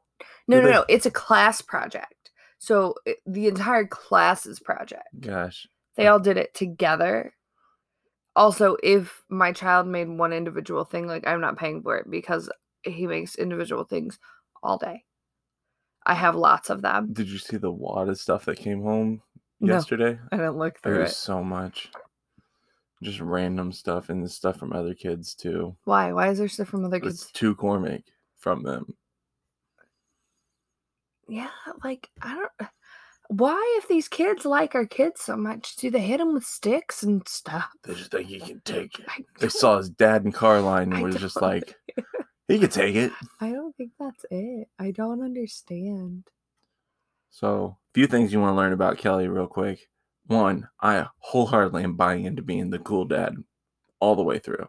[0.48, 0.86] No, do no, they- no.
[0.90, 2.32] It's a class project.
[2.58, 5.04] So it, the entire class's project.
[5.20, 5.68] Gosh.
[5.96, 7.34] They all did it together.
[8.39, 12.49] Also, if my child made one individual thing, like I'm not paying for it because
[12.84, 14.17] he makes individual things
[14.63, 15.04] all day.
[16.06, 17.12] I have lots of them.
[17.12, 19.21] Did you see the wad of stuff that came home
[19.60, 19.75] No.
[19.75, 20.17] yesterday?
[20.32, 21.15] I didn't look There through was it.
[21.15, 21.89] so much.
[23.04, 25.75] Just random stuff and the stuff from other kids too.
[25.84, 26.13] Why?
[26.13, 27.15] Why is there stuff from other kids?
[27.15, 27.32] It's kids?
[27.41, 28.04] to Cormac
[28.38, 28.93] from them.
[31.28, 31.49] Yeah,
[31.84, 32.69] like I don't.
[33.30, 37.04] Why, if these kids like our kids so much, do they hit them with sticks
[37.04, 37.70] and stuff?
[37.84, 39.06] They just think he can take it.
[39.39, 41.76] They saw his dad in Carline I and was just like,
[42.48, 43.12] he could take it.
[43.39, 44.68] I don't think that's it.
[44.80, 46.24] I don't understand.
[47.30, 49.88] So, a few things you want to learn about Kelly, real quick.
[50.26, 53.36] One, I wholeheartedly am buying into being the cool dad
[54.00, 54.68] all the way through.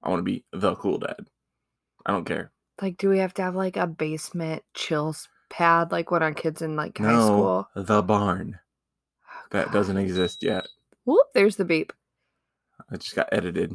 [0.00, 1.26] I want to be the cool dad.
[2.06, 2.52] I don't care.
[2.80, 6.62] Like, do we have to have like a basement chills pad like when our kids
[6.62, 7.68] in like high No, school?
[7.74, 8.58] the barn.
[8.58, 10.66] Oh, That doesn't exist yet.
[11.04, 11.92] Whoop, there's the beep.
[12.90, 13.74] I just got edited.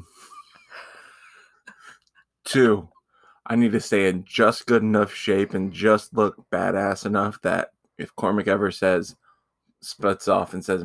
[2.46, 2.90] Two,
[3.46, 7.72] I need to stay in just good enough shape and just look badass enough that
[7.98, 9.16] if Cormac ever says,
[9.82, 10.84] splits off and says,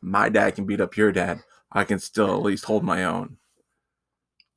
[0.00, 1.40] my dad can beat up your dad,
[1.72, 3.36] I can still at least hold my own.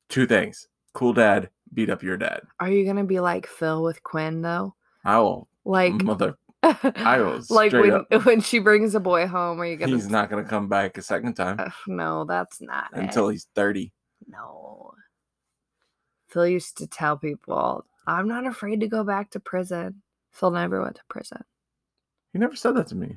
[0.08, 0.68] Two things.
[0.94, 2.40] Cool dad, beat up your dad.
[2.60, 4.74] Are you gonna be like Phil with Quinn though?
[5.04, 8.06] I will Like, mother I was like when up.
[8.24, 9.92] when she brings a boy home, are you gonna?
[9.94, 12.98] he's not gonna come back a second time Ugh, no, that's not it.
[13.00, 13.92] until he's 30.
[14.26, 14.92] No.
[16.30, 20.02] Phil used to tell people, I'm not afraid to go back to prison.
[20.32, 21.44] Phil never went to prison.
[22.32, 23.16] He never said that to me.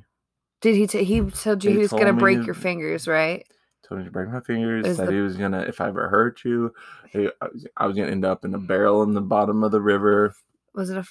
[0.59, 0.87] Did he?
[0.87, 3.45] T- he told you He he was gonna break your fingers, right?
[3.87, 4.85] told me to break my fingers.
[4.85, 6.73] Is said the- he was gonna, if I ever hurt you,
[7.13, 9.81] I, was, I was gonna end up in a barrel in the bottom of the
[9.81, 10.35] river.
[10.75, 11.05] Was it a?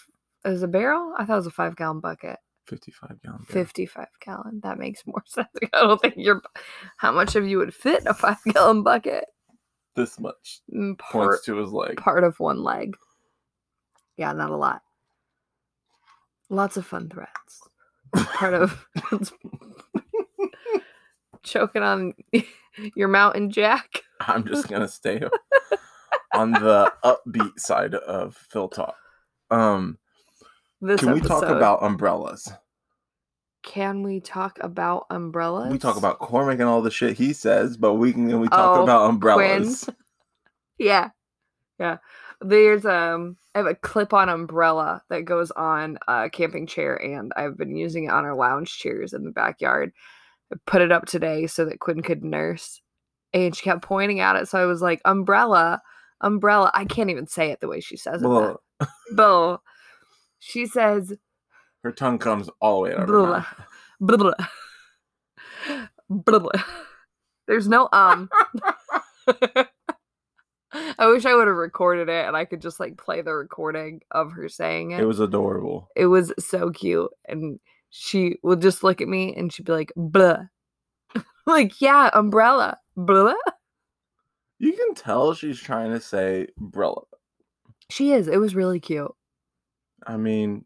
[0.44, 1.14] It was a barrel?
[1.18, 2.38] I thought it was a five gallon bucket.
[2.66, 3.44] Fifty-five gallon.
[3.48, 3.64] barrel.
[3.64, 4.61] Fifty-five gallon.
[4.62, 5.48] That makes more sense.
[5.74, 6.40] I don't think you're.
[6.96, 9.24] How much of you would fit in a five gallon bucket?
[9.96, 11.96] This much Mm, points Part to his leg.
[11.96, 12.96] part of one leg.
[14.16, 14.83] Yeah, not a lot.
[16.48, 17.61] Lots of fun threats.
[18.14, 18.87] Part of
[21.42, 22.14] choking on
[22.94, 24.03] your mountain jack.
[24.20, 25.22] I'm just gonna stay
[26.35, 28.94] on the upbeat side of Phil talk.
[29.50, 29.98] Um,
[30.81, 32.51] This can we talk about umbrellas?
[33.62, 35.71] Can we talk about umbrellas?
[35.71, 38.79] We talk about Cormac and all the shit he says, but we can we talk
[38.79, 39.88] Oh, about umbrellas.
[40.79, 41.11] Yeah.
[41.79, 41.99] Yeah.
[42.40, 47.59] There's um I have a clip-on umbrella that goes on a camping chair and I've
[47.59, 49.93] been using it on our lounge chairs in the backyard.
[50.51, 52.81] I put it up today so that Quinn could nurse.
[53.35, 54.49] And she kept pointing at it.
[54.49, 55.83] So I was like, umbrella,
[56.23, 56.71] umbrella.
[56.73, 58.27] I can't even say it the way she says it.
[58.27, 58.62] Well.
[59.14, 59.62] Bull.
[60.40, 61.14] She says
[61.83, 63.46] her tongue comes all the way out of her blah, mouth.
[64.00, 64.33] blah, blah,
[66.09, 66.62] blah, blah.
[67.46, 68.29] There's no um.
[70.72, 74.03] I wish I would have recorded it and I could just like play the recording
[74.11, 75.00] of her saying it.
[75.00, 75.88] It was adorable.
[75.96, 77.11] It was so cute.
[77.29, 77.59] And
[77.90, 80.44] she would just look at me and she'd be like, blah.
[81.46, 82.79] like, yeah, umbrella.
[82.96, 83.35] Blah.
[84.59, 87.03] You can tell she's trying to say umbrella.
[87.90, 88.29] She is.
[88.29, 89.12] It was really cute.
[90.06, 90.64] I mean,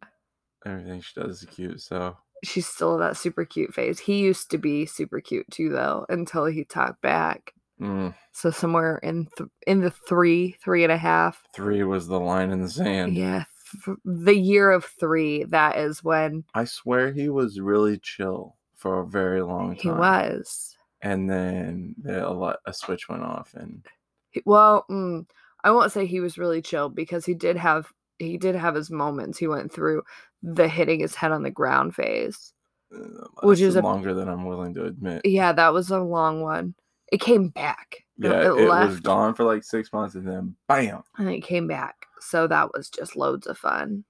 [0.64, 1.80] everything she does is cute.
[1.80, 4.00] So She's still that super cute phase.
[4.00, 7.54] He used to be super cute too, though, until he talked back.
[7.80, 11.42] mm, So somewhere in th- in the three, three and a half.
[11.54, 13.16] three was the line in the sand.
[13.16, 13.44] Yeah,
[13.84, 15.44] th- the year of three.
[15.44, 19.80] That is when I swear he was really chill for a very long time.
[19.80, 20.76] he was.
[21.00, 23.86] and then a, lot, a switch went off, and
[24.30, 25.24] He- Well, mm,
[25.62, 28.90] I won't say he was really chill because he did have he did have his
[28.90, 29.38] moments.
[29.38, 30.02] He went through
[30.42, 32.52] the hitting his head on the ground phase.
[32.94, 35.22] uh, Which is a- longer than I'm willing to admit.
[35.24, 36.74] Yeah, that was a long one.
[37.12, 38.04] It came back.
[38.18, 41.02] Yeah, it, was left gone for like six months, and then bam.
[41.18, 42.06] and it came back.
[42.20, 44.04] So that was just loads of fun.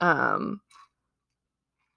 [0.00, 0.60] Um,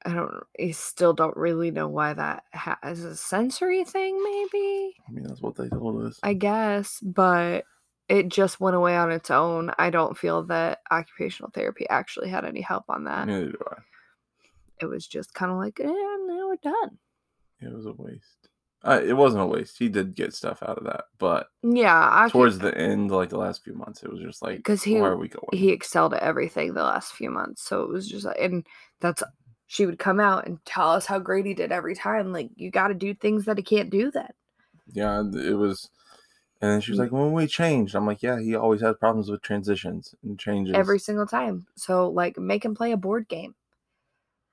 [0.05, 0.31] I don't.
[0.61, 4.21] I still don't really know why that ha- is a sensory thing.
[4.23, 6.19] Maybe I mean, that's what they told us.
[6.23, 7.63] I guess, but
[8.09, 9.71] it just went away on its own.
[9.77, 13.27] I don't feel that occupational therapy actually had any help on that.
[13.27, 13.75] Neither do I.
[14.79, 16.97] It was just kind of like, eh, now we're done.
[17.59, 18.49] It was a waste.
[18.83, 19.77] Uh, it wasn't a waste.
[19.79, 23.37] He did get stuff out of that, but Yeah, I towards the end, like the
[23.39, 25.47] last few months, it was just like, 'Cause he- where are we going?
[25.51, 27.63] he excelled at everything the last few months.
[27.63, 28.65] So it was just like, and
[29.01, 29.23] that's
[29.65, 32.31] she would come out and tell us how great he did every time.
[32.31, 34.11] Like you got to do things that he can't do.
[34.11, 34.29] Then
[34.93, 35.89] yeah, it was.
[36.61, 37.03] And then she was Mm.
[37.03, 40.73] like, "When we changed," I'm like, "Yeah, he always has problems with transitions and changes."
[40.75, 41.67] every single time.
[41.75, 43.55] So like make him play a board game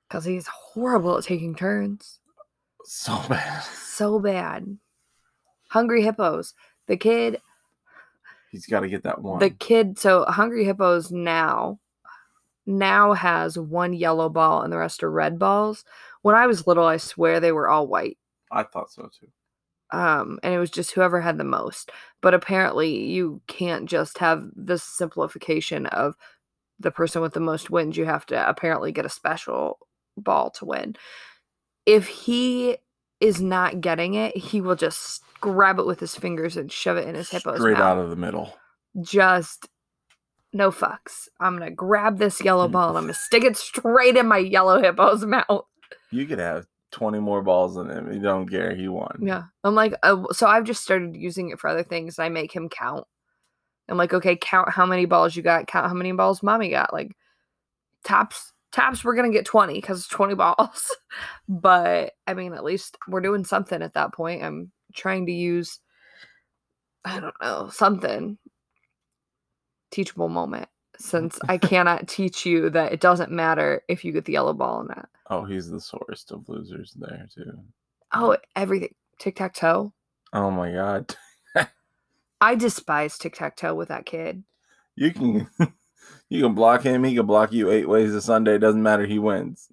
[0.07, 2.19] because he's horrible at taking turns.
[2.83, 3.63] so bad.
[3.63, 4.77] So bad.
[5.69, 6.53] Hungry hippos.
[6.87, 7.41] The kid
[8.51, 9.39] He's got to get that one.
[9.39, 11.79] the kid so hungry hippos now
[12.65, 15.83] now has one yellow ball and the rest are red balls
[16.21, 18.17] when i was little i swear they were all white
[18.51, 19.27] I thought so too.
[19.91, 24.43] Um and it was just whoever had the most but apparently you can't just have
[24.55, 26.15] this simplification of
[26.79, 29.79] the person with the most wins you have to apparently get a special
[30.17, 30.95] ball to win
[31.85, 32.77] if he
[33.21, 37.07] is not getting it, he will just grab it with his fingers and shove it
[37.07, 37.81] in his hippo's Straight mouth.
[37.81, 38.53] out of the middle.
[39.01, 39.67] just
[40.53, 41.27] no fucks.
[41.39, 42.45] I'm gonna grab this Mm.
[42.45, 45.65] yellow ball and I'm gonna stick it straight in my yellow hippo's mouth.
[46.11, 48.11] You could have 20 more balls in him.
[48.13, 48.73] You don't care.
[48.73, 49.19] He won.
[49.21, 49.43] Yeah.
[49.65, 52.19] I'm like, uh, so I've just started using it for other things.
[52.19, 53.05] I make him count.
[53.89, 56.93] I'm like, okay, count how many balls you got, count how many balls mommy got.
[56.93, 57.11] Like,
[58.05, 60.95] tops, tops, we're gonna get 20 because it's 20 balls.
[61.49, 64.41] but I mean, at least we're doing something at that point.
[64.41, 65.79] I'm trying to use,
[67.03, 68.37] I don't know, something
[69.91, 74.33] teachable moment since I cannot teach you that it doesn't matter if you get the
[74.33, 75.09] yellow ball or not.
[75.29, 77.59] Oh, he's the sorest of losers there, too.
[78.13, 78.93] Oh, everything.
[79.19, 79.93] Tic tac toe.
[80.33, 81.15] Oh my God.
[82.41, 84.43] I despise tic tac toe with that kid.
[84.95, 85.47] You can
[86.29, 87.03] you can block him.
[87.03, 88.57] He can block you eight ways a Sunday.
[88.57, 89.05] Doesn't matter.
[89.05, 89.69] He wins.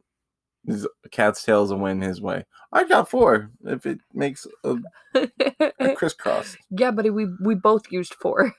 [0.66, 2.44] His cat's tail's a win his way.
[2.72, 3.50] I got four.
[3.64, 4.76] If it makes a,
[5.14, 6.56] a crisscross.
[6.70, 8.54] yeah, buddy, we we both used four.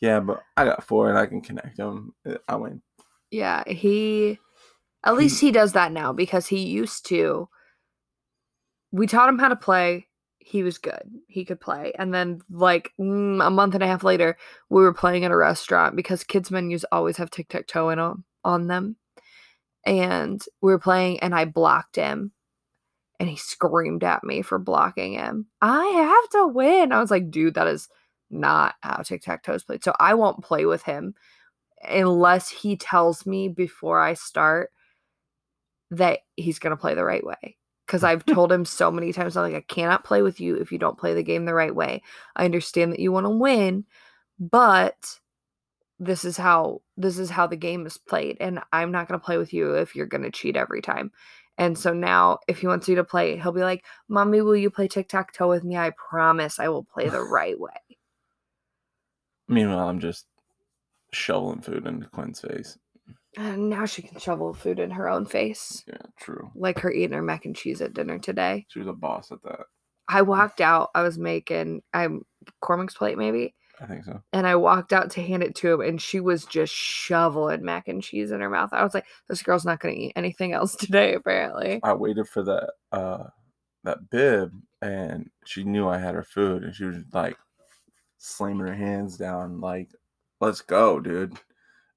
[0.00, 2.12] Yeah, but I got four and I can connect them.
[2.26, 2.82] Eh, I win.
[3.30, 4.38] Yeah, he
[5.04, 7.48] at least he does that now because he used to
[8.92, 10.06] we taught him how to play.
[10.38, 11.10] He was good.
[11.28, 11.92] He could play.
[11.98, 14.36] And then like mm, a month and a half later,
[14.68, 18.66] we were playing at a restaurant because kids menus always have tic-tac-toe in 'em- on
[18.66, 18.96] them.
[19.86, 22.32] And we were playing and I blocked him.
[23.18, 25.46] And he screamed at me for blocking him.
[25.60, 26.92] I have to win.
[26.92, 27.88] I was like, dude, that is
[28.30, 29.84] not how tic-tac-toe is played.
[29.84, 31.14] So I won't play with him
[31.88, 34.70] unless he tells me before I start
[35.92, 37.56] that he's going to play the right way.
[37.86, 40.72] Because I've told him so many times, I'm like, I cannot play with you if
[40.72, 42.02] you don't play the game the right way.
[42.34, 43.84] I understand that you want to win,
[44.38, 44.96] but
[45.98, 49.24] this is how this is how the game is played, and I'm not going to
[49.24, 51.12] play with you if you're going to cheat every time.
[51.58, 54.70] And so now, if he wants you to play, he'll be like, "Mommy, will you
[54.70, 55.76] play tic tac toe with me?
[55.76, 57.70] I promise I will play the right way."
[59.48, 60.26] Meanwhile, I'm just
[61.12, 62.78] shoveling food into Quinn's face.
[63.36, 66.50] And now she can shovel food in her own face, Yeah, true.
[66.54, 68.66] like her eating her mac and cheese at dinner today.
[68.68, 69.66] She was a boss at that.
[70.08, 70.90] I walked out.
[70.94, 72.26] I was making I'm
[72.60, 74.20] Cormac's plate maybe, I think so.
[74.34, 77.88] and I walked out to hand it to him, and she was just shoveling mac
[77.88, 78.70] and cheese in her mouth.
[78.72, 81.80] I was like, this girl's not gonna eat anything else today, apparently.
[81.82, 83.24] I waited for that uh
[83.84, 87.36] that bib and she knew I had her food and she was like
[88.18, 89.88] slamming her hands down like
[90.40, 91.36] let's go dude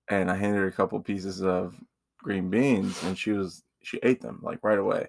[0.10, 1.76] and I handed her a couple pieces of
[2.20, 5.08] green beans and she was she ate them like right away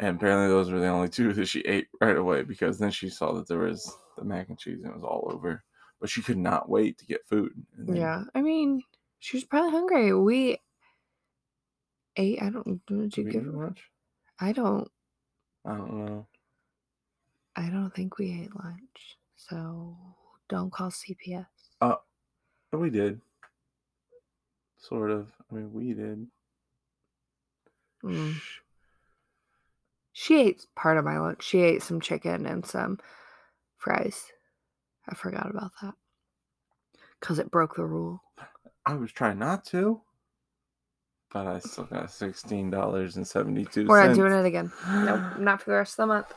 [0.00, 3.08] and apparently those were the only two that she ate right away because then she
[3.08, 5.62] saw that there was the mac and cheese and it was all over
[6.00, 8.82] but she could not wait to get food then- Yeah, I mean,
[9.20, 10.12] she was probably hungry.
[10.12, 10.58] We
[12.16, 12.42] ate.
[12.42, 12.84] I don't.
[12.86, 13.44] Did you give?
[13.46, 13.88] eat lunch
[14.40, 14.90] I don't.
[15.64, 16.26] I don't know
[17.54, 19.18] I don't think we ate lunch.
[19.36, 19.96] So
[20.48, 21.46] don't call CPS.
[21.80, 22.00] But
[22.74, 23.20] uh, we did
[24.82, 26.26] sort of I mean we did
[28.04, 28.34] Mm.
[30.12, 31.42] She ate part of my lunch.
[31.42, 32.98] She ate some chicken and some
[33.76, 34.32] fries.
[35.08, 35.94] I forgot about that.
[37.20, 38.22] Because it broke the rule.
[38.84, 40.00] I was trying not to,
[41.32, 44.72] but I still got sixteen dollars and seventy two We're not doing it again.
[44.88, 46.32] Nope, not for the rest of the month.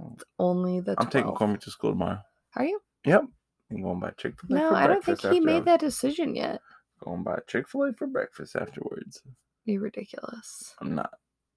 [0.00, 0.12] Oh.
[0.14, 0.98] It's only the 12.
[1.00, 2.20] I'm taking Cormac to school tomorrow.
[2.54, 2.80] Are you?
[3.04, 3.24] Yep,
[3.72, 4.60] I'm going by Chick Fil A.
[4.60, 6.60] No, I don't think he made that decision yet.
[7.00, 9.22] Going by Chick Fil A for breakfast afterwards.
[9.64, 10.74] You're ridiculous.
[10.80, 11.12] I'm not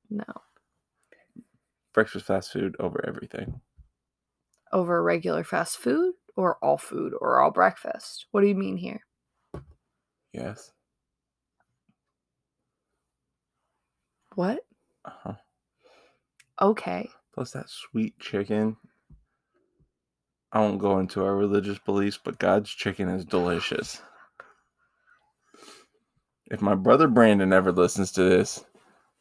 [0.09, 0.23] No.
[1.93, 3.61] breakfast fast food over everything.
[4.71, 8.25] Over regular fast food or all food or all breakfast?
[8.31, 9.01] What do you mean here?
[10.33, 10.71] Yes.
[14.35, 14.59] What?
[15.03, 15.33] Uh-huh.
[16.61, 17.09] Okay.
[17.33, 18.77] Plus that sweet chicken.
[20.53, 24.01] I won't go into our religious beliefs, but God's chicken is delicious.
[26.51, 28.63] If my brother Brandon ever listens to this,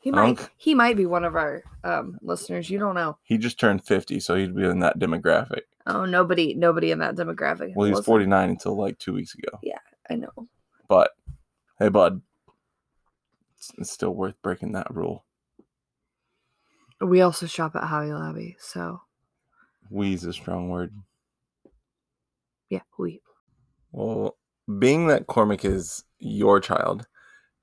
[0.00, 0.50] He might Unk.
[0.56, 2.68] he might be one of our um listeners.
[2.68, 3.16] You don't know.
[3.22, 5.62] he just turned 50, so he'd be in that demographic.
[5.86, 7.74] Oh, nobody nobody in that demographic.
[7.74, 8.06] Well, he was listens.
[8.06, 9.58] 49 until like two weeks ago.
[9.62, 9.78] Yeah,
[10.10, 10.32] I know.
[10.88, 11.12] But
[11.78, 12.20] hey, bud,
[13.56, 15.24] it's, it's still worth breaking that rule.
[17.00, 19.00] We also shop at Hobby Lobby, so
[19.88, 20.92] We's a strong word.
[22.68, 23.22] yeah, we
[23.92, 24.36] Well,
[24.78, 27.06] being that Cormac is your child,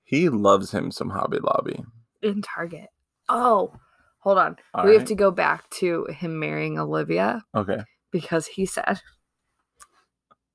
[0.07, 1.83] he loves him some Hobby Lobby.
[2.23, 2.87] in Target.
[3.29, 3.73] Oh,
[4.19, 4.55] hold on.
[4.73, 7.79] All we have to go back to him marrying Olivia Okay.
[8.11, 9.01] because he said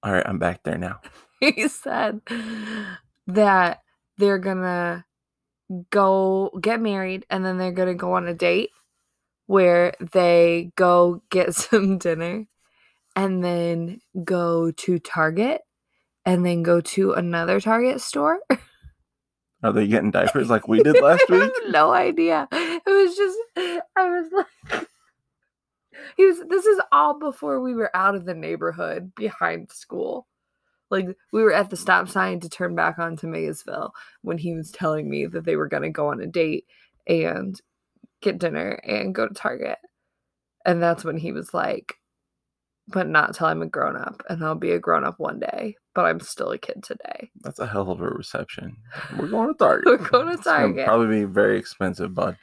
[0.03, 1.00] All right, I'm back there now.
[1.40, 2.20] he said
[3.26, 3.80] that
[4.18, 5.05] they're gonna
[5.90, 8.70] go get married and then they're gonna go on a date
[9.46, 12.46] where they go get some dinner
[13.14, 15.61] and then go to Target
[16.24, 18.38] and then go to another Target store.
[19.63, 21.43] Are they getting diapers like we did last I week?
[21.65, 22.49] have no idea.
[22.53, 23.39] It was just
[23.97, 24.89] I was like
[26.17, 30.27] he was this is all before we were out of the neighborhood behind school.
[30.91, 33.93] Like we were at the stop sign to turn back onto Maysville
[34.23, 36.67] when he was telling me that they were gonna go on a date
[37.07, 37.61] and
[38.21, 39.79] get dinner and go to Target.
[40.67, 41.97] And that's when he was like,
[42.89, 45.76] but not till I'm a grown up and I'll be a grown up one day,
[45.95, 47.30] but I'm still a kid today.
[47.43, 48.76] That's a hell of a reception.
[49.18, 49.87] We're going to Target.
[49.87, 50.87] We're going to Target.
[50.87, 52.37] probably be very expensive, bud.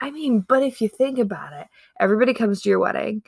[0.00, 1.66] I mean, but if you think about it,
[2.00, 3.22] everybody comes to your wedding,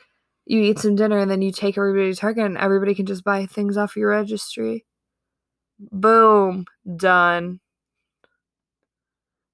[0.45, 3.23] you eat some dinner, and then you take everybody to Target, and everybody can just
[3.23, 4.85] buy things off your registry.
[5.79, 7.59] Boom, done.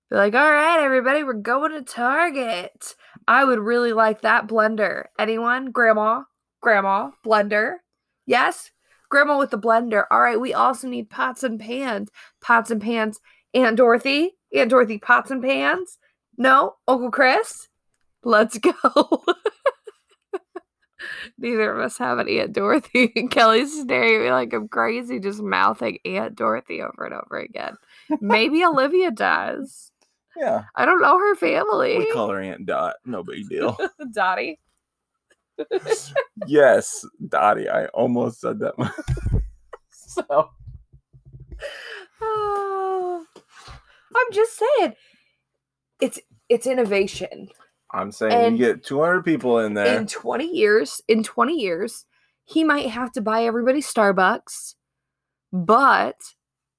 [0.09, 2.95] Be like, all right, everybody, we're going to Target.
[3.27, 5.05] I would really like that blender.
[5.17, 5.71] Anyone?
[5.71, 6.23] Grandma?
[6.63, 7.11] Grandma?
[7.25, 7.75] Blender?
[8.25, 8.71] Yes?
[9.09, 10.05] Grandma with the blender.
[10.09, 12.09] All right, we also need pots and pans.
[12.41, 13.19] Pots and pans.
[13.53, 14.37] Aunt Dorothy?
[14.55, 15.99] Aunt Dorothy, pots and pans?
[16.37, 16.75] No?
[16.87, 17.67] Uncle Chris?
[18.23, 18.73] Let's go.
[21.37, 23.07] Neither of us have an Aunt Dorothy.
[23.29, 27.75] Kelly's staring at me like I'm crazy, just mouthing Aunt Dorothy over and over again.
[28.21, 29.91] Maybe Olivia does.
[30.37, 30.63] Yeah.
[30.75, 31.97] I don't know her family.
[31.97, 32.95] We call her Aunt Dot.
[33.05, 33.77] No big deal.
[34.13, 34.59] Dottie.
[36.47, 37.69] Yes, Dottie.
[37.69, 38.73] I almost said that.
[39.89, 40.49] so
[42.21, 43.25] Oh,
[44.15, 44.93] I'm just saying,
[46.01, 47.49] it's it's innovation.
[47.91, 49.97] I'm saying And you get 200 people in there.
[49.97, 52.05] In 20 years, in 20 years,
[52.43, 54.73] he might have to buy everybody Starbucks,
[55.51, 56.15] but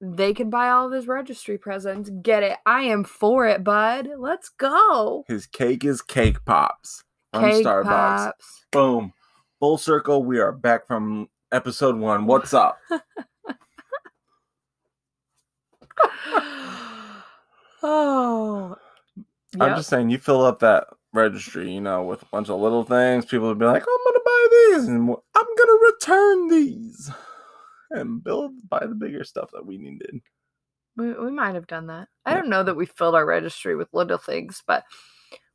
[0.01, 2.09] they can buy all of his registry presents.
[2.21, 2.57] Get it?
[2.65, 4.09] I am for it, bud.
[4.17, 5.23] Let's go.
[5.29, 7.04] His cake is cake pops
[7.41, 7.85] Cake Starbucks.
[7.87, 8.65] pops.
[8.71, 9.13] Boom.
[9.59, 10.23] Full circle.
[10.23, 12.25] We are back from episode one.
[12.25, 12.79] What's up?
[17.83, 18.75] oh,
[19.59, 22.83] I'm just saying, you fill up that registry, you know, with a bunch of little
[22.83, 23.25] things.
[23.25, 27.11] People would be like, I'm going to buy these and I'm going to return these
[27.91, 30.19] and build, buy the bigger stuff that we needed.
[30.97, 32.07] We, we might have done that.
[32.25, 32.37] I Yeah.
[32.41, 34.83] don't know that we filled our registry with little things, but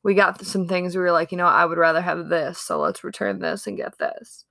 [0.02, 2.80] we got some things we were like, you know, I would rather have this, so
[2.80, 4.44] let's return this and get this.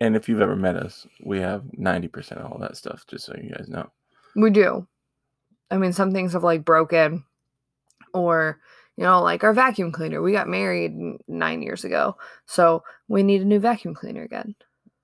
[0.00, 3.34] And if you've ever met us, we have 90% of all that stuff, just so
[3.36, 3.90] you guys know.
[4.34, 4.86] We do.
[5.70, 7.24] I mean, some things have like broken,
[8.14, 8.58] or
[8.96, 10.22] you know, like our vacuum cleaner.
[10.22, 10.92] We got married
[11.28, 14.54] nine years ago, so we need a new vacuum cleaner again.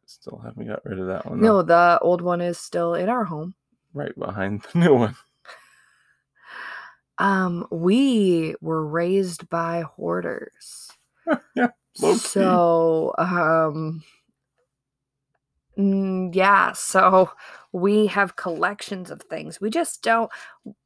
[0.07, 1.41] Still haven't got rid of that one.
[1.41, 1.63] No, though.
[1.63, 3.55] the old one is still in our home.
[3.93, 5.17] Right behind the new one.
[7.19, 10.91] Um, we were raised by hoarders.
[11.55, 11.69] Yeah,
[12.19, 14.03] so, um,
[15.79, 17.31] mm, yeah, so
[17.73, 19.61] we have collections of things.
[19.63, 20.31] We just don't,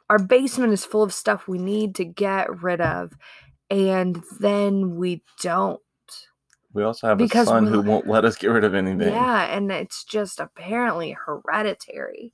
[0.09, 3.13] our basement is full of stuff we need to get rid of,
[3.71, 5.81] and then we don't.
[6.73, 9.13] We also have Because a son who we'll- won't let us get rid of anything.
[9.13, 12.31] Yeah, and it's just apparently hereditary.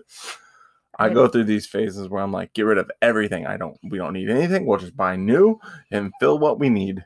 [0.99, 3.47] I go through these phases where I'm like, get rid of everything.
[3.47, 4.65] I don't we don't need anything.
[4.67, 7.05] We'll just buy new and fill what we need.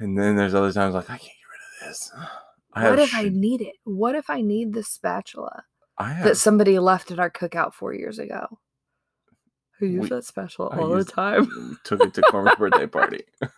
[0.00, 2.12] And then there's other times like I can't get rid of this.
[2.72, 3.76] I what if I need it?
[3.84, 5.64] What if I need the spatula
[5.98, 8.58] have that somebody left at our cookout four years ago?
[9.78, 11.78] Who used We- that spatula all the time?
[11.84, 13.22] took it to Cormac's birthday party.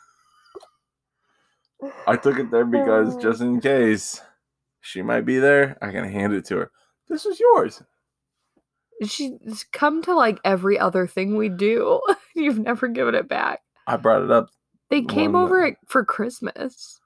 [2.07, 3.21] I took it there because Oh.
[3.21, 4.21] just in case
[4.81, 6.71] she might be there, I can hand it to her.
[7.09, 7.83] This is yours.
[9.05, 12.01] She's come to like every other thing we do.
[12.35, 13.61] You've never given it back.
[13.87, 14.51] I brought it up.
[14.91, 17.01] They came over it for Christmas.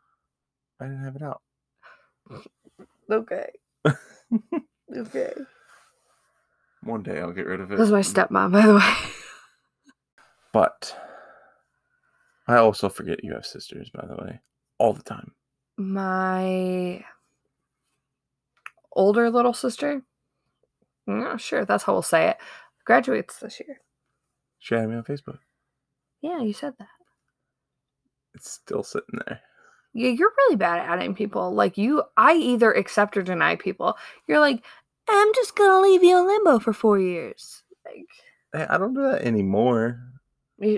[0.80, 1.42] I didn't have it out.
[3.09, 3.47] Okay.
[4.97, 5.32] okay.
[6.82, 7.78] One day I'll get rid of it.
[7.78, 8.94] That's my stepmom, by the way.
[10.53, 10.97] But
[12.49, 14.40] I also forget you have sisters, by the way,
[14.78, 15.34] all the time.
[15.76, 17.05] My
[18.92, 20.03] older little sister.
[21.07, 22.37] Yeah, sure, that's how we'll say it.
[22.85, 23.81] Graduates this year.
[24.59, 25.39] She had me on Facebook.
[26.23, 26.89] Yeah, you said that.
[28.35, 29.41] It's still sitting there.
[29.95, 31.55] Yeah, you're really bad at adding people.
[31.55, 33.97] Like you, I either accept or deny people.
[34.29, 34.63] You're like,
[35.09, 37.63] I'm just gonna leave you in limbo for four years.
[37.85, 38.07] Like,
[38.53, 40.01] Hey, I don't do that anymore.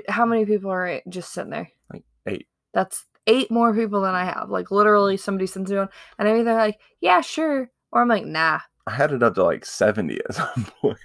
[0.08, 1.68] how many people are just sitting there?
[1.92, 2.46] Like eight.
[2.74, 4.50] That's eight more people than I have.
[4.50, 8.24] Like literally, somebody sends me one, and I'm either like, yeah, sure, or I'm like,
[8.24, 8.60] nah.
[8.88, 10.98] I had it up to like 70 at some point.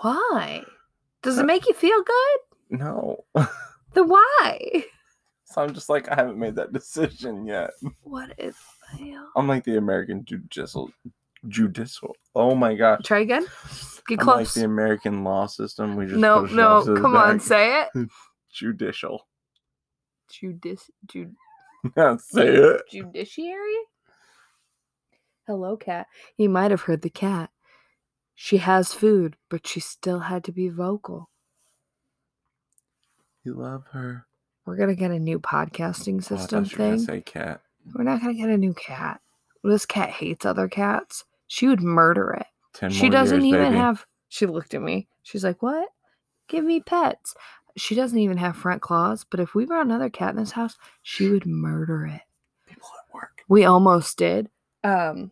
[0.00, 0.62] Why?
[1.22, 2.78] Does it uh, make you feel good?
[2.78, 3.24] No.
[3.92, 4.84] Then why?
[5.46, 7.70] so I'm just like, I haven't made that decision yet.
[8.02, 8.54] What is
[8.96, 9.28] hell?
[9.34, 10.92] I'm like the American judicial
[11.48, 12.14] judicial.
[12.36, 13.00] Oh my gosh.
[13.04, 13.46] Try again.
[14.06, 15.96] Get I'm like the American law system.
[15.96, 17.46] We just no, push it no, off to the come on, back.
[17.46, 18.08] say it.
[18.52, 19.26] judicial.
[20.32, 21.34] Judici- jud-
[22.20, 22.82] Say it.
[22.92, 23.74] judiciary?
[25.46, 26.06] Hello, cat.
[26.36, 27.50] You might have heard the cat.
[28.34, 31.30] She has food, but she still had to be vocal.
[33.44, 34.26] You love her.
[34.64, 37.06] We're gonna get a new podcasting Oh, system thought you were gonna thing.
[37.06, 37.62] say cat.
[37.94, 39.20] We're not gonna get a new cat.
[39.64, 41.24] This cat hates other cats.
[41.48, 42.46] She would murder it.
[42.72, 43.76] Ten she doesn't years, even baby.
[43.76, 44.06] have.
[44.28, 45.08] She looked at me.
[45.22, 45.88] She's like, "What?
[46.48, 47.34] Give me pets."
[47.76, 49.24] She doesn't even have front claws.
[49.24, 52.22] But if we brought another cat in this house, she would murder it.
[52.66, 53.42] people at work.
[53.48, 54.48] We almost did.
[54.84, 55.30] Um,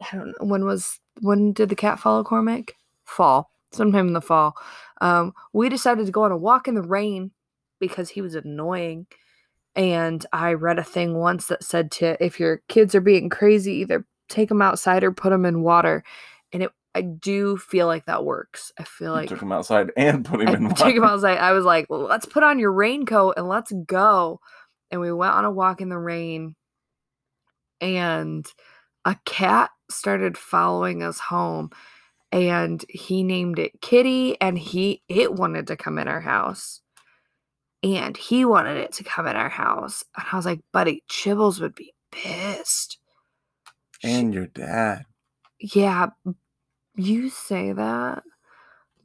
[0.00, 2.74] I don't know when was when did the cat follow Cormac?
[3.04, 4.54] Fall, sometime in the fall.
[5.00, 7.30] Um, we decided to go on a walk in the rain
[7.80, 9.06] because he was annoying.
[9.76, 13.72] And I read a thing once that said to if your kids are being crazy,
[13.74, 16.04] either take them outside or put them in water.
[16.52, 18.72] And it, I do feel like that works.
[18.78, 21.38] I feel You like took him outside and put him I in took him outside.
[21.38, 24.40] I was like, "Well, let's put on your raincoat and let's go.
[24.90, 26.54] And we went on a walk in the rain.
[27.80, 28.46] And
[29.04, 31.70] a cat started following us home.
[32.32, 34.40] And he named it Kitty.
[34.40, 36.80] And he it wanted to come in our house.
[37.82, 40.04] And he wanted it to come in our house.
[40.16, 42.98] And I was like, buddy, Chibbles would be pissed.
[44.02, 45.04] And your dad.
[45.60, 46.08] yeah,
[46.96, 48.22] you say that,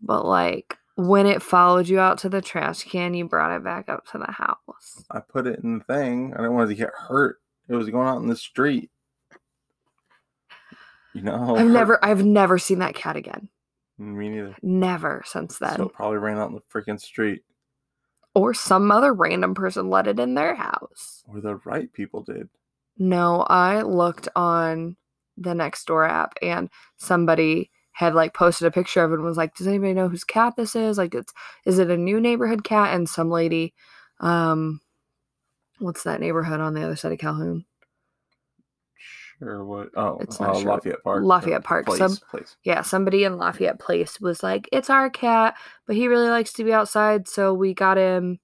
[0.01, 3.87] but like when it followed you out to the trash can, you brought it back
[3.89, 5.03] up to the house.
[5.09, 6.33] I put it in the thing.
[6.33, 7.37] I didn't want it to get hurt.
[7.69, 8.89] It was going out in the street.
[11.13, 13.49] You know, I've never, I've never seen that cat again.
[13.97, 14.55] Me neither.
[14.61, 15.75] Never since then.
[15.75, 17.41] So it probably ran out in the freaking street,
[18.33, 21.23] or some other random person let it in their house.
[21.27, 22.49] or the right people did.
[22.97, 24.97] No, I looked on
[25.37, 29.37] the next door app and somebody had like posted a picture of it and was
[29.37, 30.97] like, Does anybody know whose cat this is?
[30.97, 31.33] Like it's
[31.65, 32.93] is it a new neighborhood cat?
[32.93, 33.73] And some lady,
[34.19, 34.79] um
[35.79, 37.65] what's that neighborhood on the other side of Calhoun?
[39.39, 39.89] Sure, what?
[39.95, 40.71] Oh, It's uh, not sure.
[40.73, 41.23] Lafayette Park.
[41.23, 42.57] Lafayette uh, Park, Place, some- place.
[42.63, 45.55] Yeah, somebody in Lafayette Place was like, It's our cat,
[45.87, 48.39] but he really likes to be outside, so we got him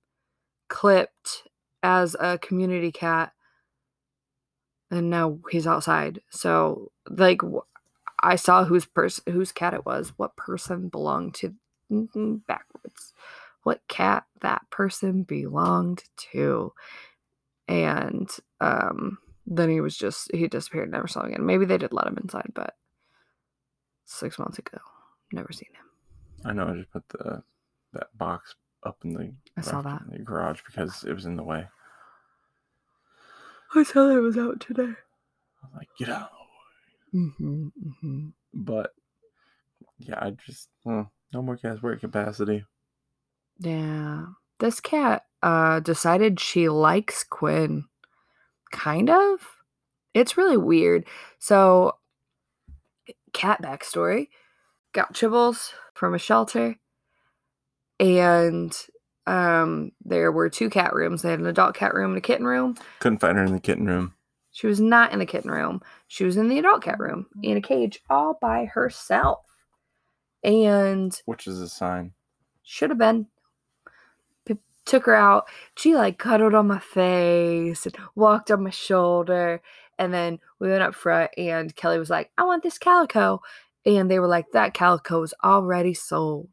[0.69, 1.43] clipped
[1.83, 3.33] as a community cat.
[4.89, 6.21] And now he's outside.
[6.29, 7.41] So, like,
[8.21, 11.53] I saw whose person, whose cat it was, what person belonged to,
[11.91, 13.13] mm, backwards,
[13.63, 16.71] what cat that person belonged to,
[17.68, 18.30] and
[18.61, 21.45] um, then he was just he disappeared, never saw him again.
[21.45, 22.76] Maybe they did let him inside, but
[24.05, 24.78] six months ago,
[25.32, 26.49] never seen him.
[26.49, 26.68] I know.
[26.68, 27.43] I just put the
[27.93, 29.34] that box up in the.
[29.57, 30.11] I saw garage- that.
[30.11, 31.68] in the garage because it was in the way.
[33.74, 34.93] I saw that it was out today.
[35.63, 36.30] I'm like, get out.
[37.13, 38.28] Mm-hmm, mm-hmm.
[38.53, 38.91] But
[39.97, 41.01] yeah, I just hmm,
[41.34, 42.66] no more gas work capacity.
[43.59, 44.26] Yeah.
[44.60, 47.86] This cat uh decided she likes Quinn.
[48.72, 49.39] Kind of.
[50.14, 51.06] It's really weird.
[51.39, 51.93] So
[53.34, 54.30] cat backstory.
[54.93, 56.76] Got Chibbles from a shelter.
[57.99, 58.76] And
[59.28, 61.22] um there were two cat rooms.
[61.22, 62.76] They had an adult cat room and a kitten room.
[62.99, 64.14] Couldn't find her in the kitten room.
[64.51, 65.82] She was not in the kitten room.
[66.08, 69.39] She was in the adult cat room in a cage all by herself.
[70.43, 72.14] And Which is a sign.
[72.64, 73.28] should have been.
[74.86, 75.45] Took her out.
[75.75, 79.61] She like cuddled on my face and walked on my shoulder.
[79.97, 83.41] And then we went up front, and Kelly was like, I want this calico.
[83.86, 86.49] And they were like, That calico is already sold.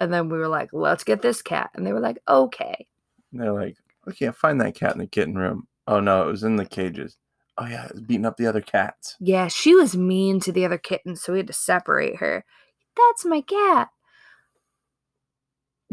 [0.00, 1.70] And then we were like, Let's get this cat.
[1.74, 2.86] And they were like, Okay.
[3.32, 5.68] And they're like, we can't find that cat in the kitten room.
[5.86, 7.16] Oh no, it was in the cages.
[7.58, 9.16] Oh yeah, it was beating up the other cats.
[9.20, 12.44] Yeah, she was mean to the other kittens, so we had to separate her.
[12.96, 13.88] That's my cat.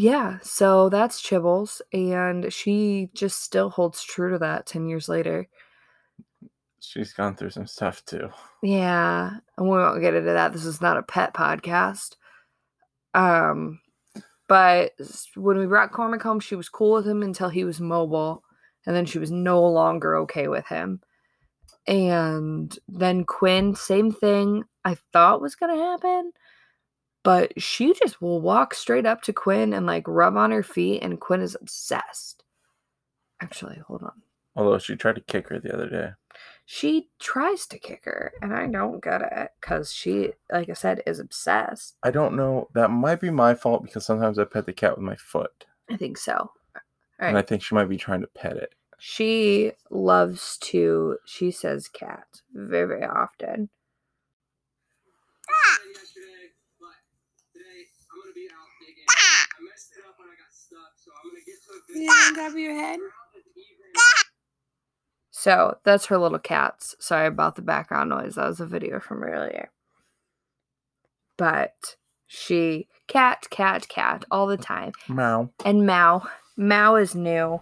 [0.02, 5.50] Yeah, so that's Chibbles, and she just still holds true to that 10 years later.
[6.80, 8.30] She's gone through some stuff too.
[8.64, 10.54] Yeah, and we won't get into that.
[10.54, 12.16] This is not a pet podcast.
[13.14, 13.82] Um,
[14.48, 14.94] but
[15.36, 18.46] when we brought Cormac home, she was cool with him until he was mobile,
[18.86, 21.02] and then she was no longer okay with him.
[21.88, 24.64] And then Quinn, same thing.
[24.86, 26.32] I thought was gonna happen,
[27.24, 31.04] but she just will walk straight up to Quinn and like rub on her feet,
[31.04, 32.44] and Quinn is obsessed.
[33.42, 34.22] Actually, hold on.
[34.56, 36.10] Although she tried to kick her the other day.
[36.66, 41.02] she tries to kick her, and I don't get it because she, like I said,
[41.08, 41.96] is obsessed.
[42.04, 42.68] I don't know.
[42.74, 45.66] That might be my fault because sometimes I pet the cat with my foot.
[45.90, 46.34] I think so.
[46.36, 46.52] All
[47.20, 48.76] And I think she might be trying to pet it.
[49.00, 53.70] She loves to, she says cat very, very often.
[55.96, 57.00] yesterday, but
[57.54, 59.08] today I'm gonna be out digging.
[59.08, 60.59] I messed it up when I got stuck, so I'm gonna get to a good
[60.59, 60.59] on
[62.36, 63.00] top of your head.
[65.32, 66.96] So that's her little cats.
[67.00, 68.36] Sorry about the background noise.
[68.36, 69.72] That was a video from earlier.
[71.38, 71.96] But
[72.28, 74.92] she cat, cat, cat all the time.
[75.08, 75.50] Meow.
[75.64, 76.28] And Mao.
[76.58, 77.62] Mao is new.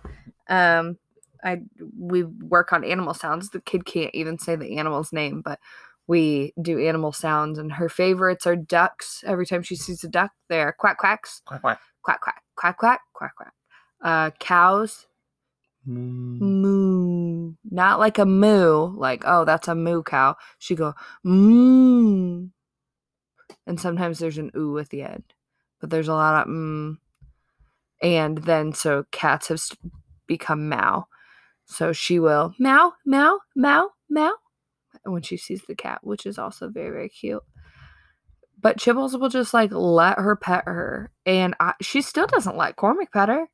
[0.49, 0.97] Um
[1.43, 1.61] I
[1.97, 3.51] we work on animal sounds.
[3.51, 5.59] The kid can't even say the animal's name, but
[6.07, 9.23] we do animal sounds and her favorites are ducks.
[9.27, 11.79] Every time she sees a duck, they're quack quacks, Quack quack.
[12.07, 13.53] Quack quack, quack quack, quack quack.
[14.01, 15.07] Uh cows,
[15.87, 16.39] Mm.
[16.41, 17.53] moo.
[17.63, 20.35] Not like a moo, like, oh, that's a moo cow.
[20.59, 20.93] She go,
[21.23, 22.49] moo.
[23.65, 25.23] And sometimes there's an ooh at the end.
[25.79, 26.97] But there's a lot of mm.
[28.01, 29.61] And then so cats have
[30.27, 31.07] become Mao,
[31.65, 34.33] So she will meow, meow, meow, meow
[35.03, 37.43] when she sees the cat, which is also very, very cute.
[38.59, 41.11] But Chibbles will just like let her pet her.
[41.25, 43.47] And I, she still doesn't let Cormac pet her.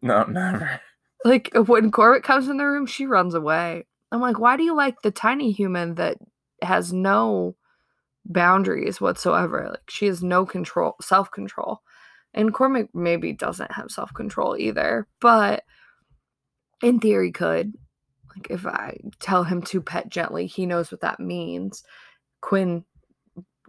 [0.00, 0.80] No, never.
[1.24, 3.86] Like when Cormac comes in the room, she runs away.
[4.12, 6.18] I'm like, why do you like the tiny human that
[6.62, 7.56] has no
[8.24, 9.66] boundaries whatsoever?
[9.70, 11.80] Like she has no control, self control.
[12.32, 15.64] And Cormac maybe doesn't have self control either, but
[16.82, 17.72] in theory could.
[18.36, 21.82] Like if I tell him to pet gently, he knows what that means.
[22.40, 22.84] Quinn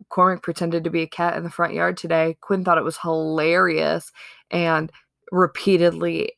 [0.09, 2.37] Cormac pretended to be a cat in the front yard today.
[2.41, 4.11] Quinn thought it was hilarious
[4.51, 4.91] and
[5.31, 6.33] repeatedly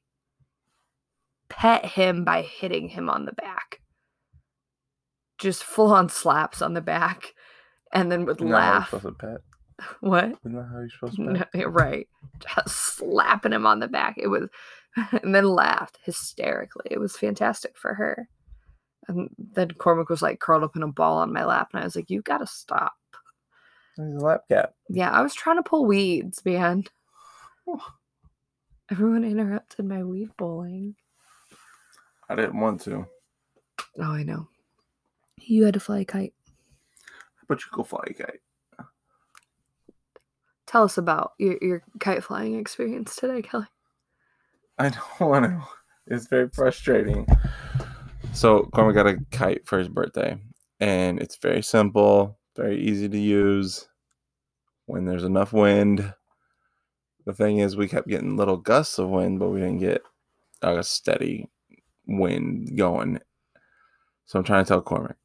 [1.49, 3.82] pet him by hitting him on the back.
[5.38, 7.34] Just full on slaps on the back
[7.93, 8.89] and then would Isn't that how you're laugh.
[8.89, 9.38] supposed to pet?
[10.01, 10.26] What?
[10.26, 11.49] Isn't that how you're supposed to pet?
[11.53, 12.08] yeah, right.
[12.39, 14.16] Just slapping him on the back.
[14.18, 14.49] It was,
[15.24, 16.88] and then laughed hysterically.
[16.89, 18.28] It was fantastic for her.
[19.08, 21.86] And then Cormac was like curled up in a ball on my lap, and I
[21.86, 22.93] was like, "You gotta stop."
[23.98, 24.74] He's a lap cat.
[24.89, 26.86] Yeah, I was trying to pull weeds, man.
[28.91, 30.95] Everyone interrupted my weed bowling.
[32.30, 33.08] I didn't want to.
[34.00, 34.48] Oh, I know.
[35.41, 36.34] You had to fly a kite.
[37.48, 38.39] But you go fly a kite.
[40.68, 43.68] Tell us about your, your kite flying experience today, Kelly.
[44.78, 44.89] I
[45.20, 45.64] don't want to.
[46.08, 47.26] It's very frustrating.
[48.34, 50.38] So Cormac got a kite for his birthday,
[50.80, 53.88] and it's very simple, very easy to use.
[54.88, 56.14] When there's enough wind,
[57.26, 60.01] the thing is, we kept getting little gusts of wind, but we didn't get
[60.62, 61.49] a steady
[62.08, 63.20] wind going.
[64.26, 65.16] So I'm trying to tell Cormac,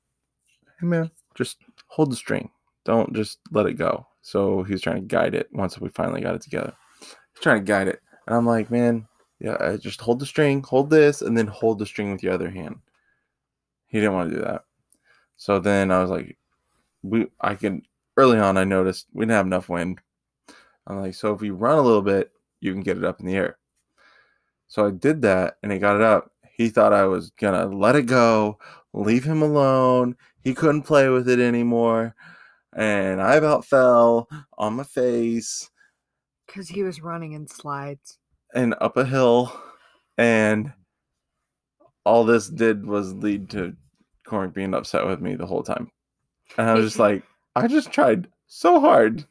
[0.81, 2.51] hey man, just hold the string.
[2.85, 4.07] Don't just let it go.
[4.23, 6.73] So he's trying to guide it once we finally got it together.
[7.01, 8.01] He's trying to guide it.
[8.27, 9.07] And I'm like, man,
[9.41, 12.51] yeah, just hold the string, hold this, and then hold the string with your other
[12.51, 12.77] hand.
[13.87, 14.65] He didn't want to do that.
[15.37, 16.37] So then I was like,
[17.03, 17.83] we I can
[18.17, 20.01] early on I noticed we didn't have enough wind.
[20.87, 23.27] I'm like, so if we run a little bit, you can get it up in
[23.27, 23.59] the air.
[24.69, 26.31] So I did that and he got it up.
[26.57, 28.59] He thought I was gonna let it go,
[28.93, 30.17] leave him alone.
[30.43, 32.15] He couldn't play with it anymore.
[32.75, 34.29] And I about fell
[34.59, 35.71] on my face
[36.47, 38.19] Because he was running in slides.
[38.55, 39.53] and up a hill.
[40.19, 40.73] And
[42.05, 43.77] all this did was lead to
[44.27, 45.91] Cormac being upset with me the whole time.
[46.59, 47.23] And I was just like,
[47.57, 49.25] I just tried so hard.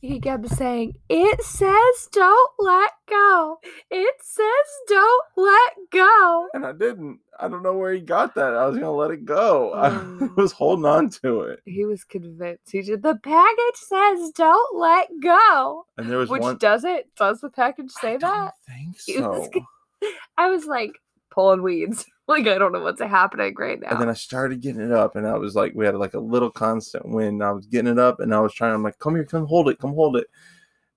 [0.00, 3.58] He kept saying, It says don't let go.
[3.90, 4.46] It says
[4.86, 6.48] don't let go.
[6.52, 7.20] And I didn't.
[7.40, 8.52] I don't know where he got that.
[8.54, 9.72] I was gonna let it go.
[9.72, 11.60] I Um, was holding on to it.
[11.64, 12.70] He was convinced.
[12.70, 15.86] He did, The package says don't let go.
[15.96, 17.08] And there was Which one does it?
[17.16, 18.52] Does the package I say don't that?
[18.68, 19.50] think He was so.
[19.54, 20.92] g- I was like
[21.34, 22.04] pulling weeds.
[22.26, 23.90] Like, I don't know what's happening right now.
[23.90, 26.18] And then I started getting it up, and I was like, we had like a
[26.18, 27.44] little constant wind.
[27.44, 28.72] I was getting it up, and I was trying.
[28.72, 30.26] I'm like, come here, come hold it, come hold it.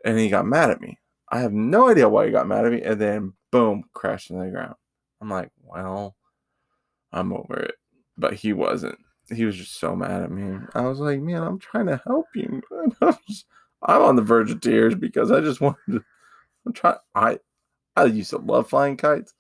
[0.06, 0.98] And he got mad at me.
[1.30, 2.82] I have no idea why he got mad at me.
[2.82, 4.76] And then boom, crashed in the ground.
[5.20, 6.16] I'm like, well,
[7.12, 7.76] I'm over it.
[8.18, 8.98] But he wasn't.
[9.30, 10.60] He was just so mad at me.
[10.76, 12.62] I was like, man, I'm trying to help you.
[13.02, 13.46] I'm, just-
[13.84, 16.04] I'm on the verge of tears because I just wanted to.
[16.66, 16.98] I'm trying.
[17.16, 17.40] I
[17.98, 19.34] I used to love flying kites.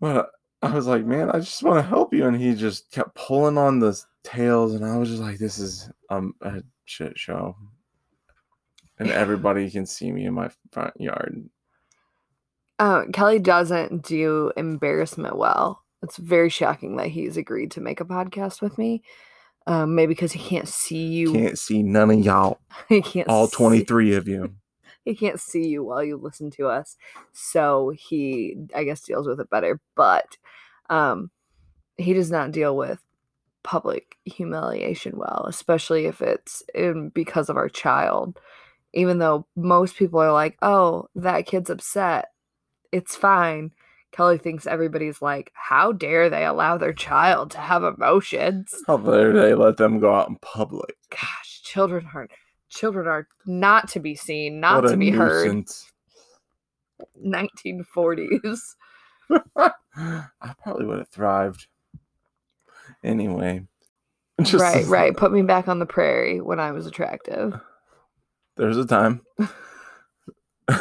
[0.00, 0.30] But
[0.62, 2.26] I was like, man, I just want to help you.
[2.26, 4.74] And he just kept pulling on the tails.
[4.74, 7.56] And I was just like, this is um, a shit show.
[8.98, 11.48] And everybody can see me in my front yard.
[12.78, 15.82] Uh, Kelly doesn't do embarrassment well.
[16.02, 19.02] It's very shocking that he's agreed to make a podcast with me.
[19.66, 21.32] Um, maybe because he can't see you.
[21.32, 22.60] Can't see none of y'all.
[22.88, 24.54] he can't All see- 23 of you.
[25.06, 26.96] He can't see you while you listen to us
[27.32, 30.36] so he i guess deals with it better but
[30.90, 31.30] um
[31.96, 33.00] he does not deal with
[33.66, 38.38] public humiliation well especially if it's in because of our child.
[38.94, 42.26] Even though most people are like oh that kid's upset.
[42.92, 43.72] It's fine.
[44.12, 48.72] Kelly thinks everybody's like how dare they allow their child to have emotions?
[48.86, 50.96] How dare they let them go out in public?
[51.10, 52.30] gosh children aren't
[52.68, 55.66] children are not to be seen not what to be heard
[57.24, 58.60] 1940s.
[59.96, 61.66] I probably would have thrived.
[63.02, 63.66] Anyway.
[64.42, 65.16] just right, as- right.
[65.16, 67.58] Put me back on the prairie when I was attractive.
[68.56, 69.22] There's a time.
[70.66, 70.80] but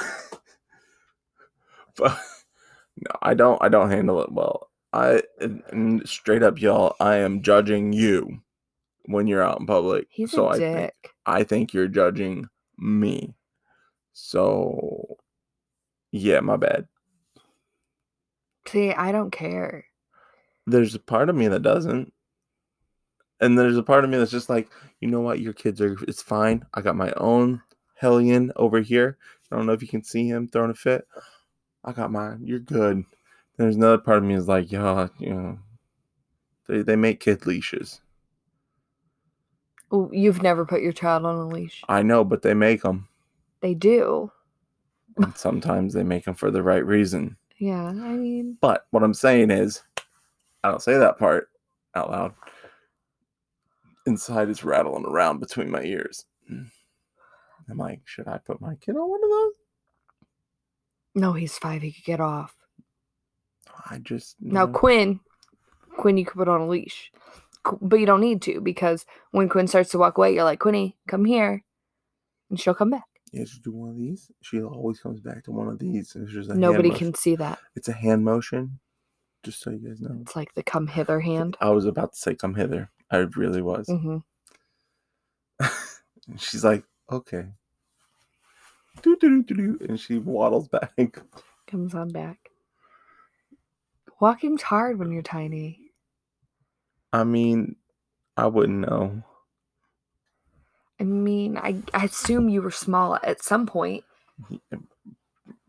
[1.98, 4.70] no, I don't I don't handle it well.
[4.94, 5.24] I
[6.06, 8.42] straight up y'all, I am judging you
[9.08, 10.08] when you're out in public.
[10.10, 11.12] He's so a I think dick.
[11.26, 12.47] I think you're judging
[12.78, 13.34] me.
[14.14, 15.18] So
[16.12, 16.88] yeah, my bad.
[18.68, 19.86] See, I don't care.
[20.66, 22.12] There's a part of me that doesn't.
[23.41, 25.97] And there's a part of me that's just like, you know what, your kids are
[26.08, 26.66] it's fine.
[26.74, 27.62] I got my own
[27.95, 29.18] hellion over here.
[29.51, 31.08] I don't know if you can see him throwing a fit.
[31.84, 32.39] I got mine.
[32.43, 33.03] You're good.
[33.58, 35.60] There's another part of me is like, yeah, you know,
[36.68, 38.01] they they make kid leashes.
[40.12, 41.84] You've never put your child on a leash.
[41.89, 43.08] I know, but they make them.
[43.62, 44.32] They do.
[45.18, 47.38] And sometimes they make them for the right reason.
[47.58, 49.82] Yeah, I mean, But what I'm saying is,
[50.64, 51.50] I don't say that part
[51.96, 52.34] out loud.
[54.06, 56.26] Inside is rattling around between my ears.
[56.52, 56.70] Mm.
[57.70, 59.54] I'm like, should I put my kid on one of those?
[61.16, 61.82] no, he's five.
[61.82, 62.54] He could get off.
[63.89, 64.72] I just Now, no.
[64.74, 65.20] Quinn,
[65.98, 67.12] Quinn, you could put on a leash,
[67.82, 70.97] but you don't need to because when Quinn starts to walk away, you're like, Quinny,
[71.07, 71.63] come here,
[72.49, 73.05] and she'll come back.
[73.32, 74.32] Yeah, just do one of these.
[74.41, 76.16] She always comes back to one of these.
[76.16, 77.59] It's just a Nobody can see that.
[77.76, 78.80] It's a hand motion.
[79.43, 80.18] Just so you guys know.
[80.22, 81.57] It's like the come hither hand.
[81.61, 83.88] I was about to say, "Come hither." I really was.
[83.89, 84.18] hmm
[86.38, 87.45] she's like, "Okay."
[89.89, 90.93] And she waddles back.
[91.68, 92.51] Comes on back.
[94.22, 95.85] Walking's hard when you're tiny.
[97.16, 97.78] I mean,
[98.36, 99.24] I wouldn't know.
[100.99, 104.03] I mean, I, I assume you were small at some point.
[104.51, 104.78] Eh,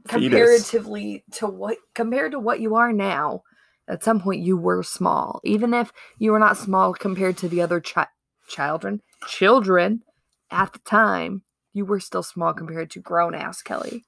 [0.09, 3.42] Comparatively to what compared to what you are now,
[3.86, 5.40] at some point you were small.
[5.44, 8.09] Even if you were not small compared to the other chi-
[8.49, 10.03] children, children
[10.51, 11.42] at the time,
[11.72, 14.05] you were still small compared to grown ass Kelly.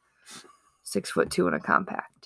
[0.83, 2.18] Six foot two and a compact.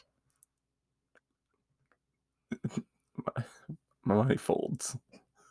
[4.05, 4.97] My money folds.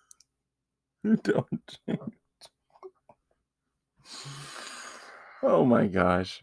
[1.24, 1.47] Don't.
[1.88, 1.99] change.
[5.43, 6.41] oh my gosh.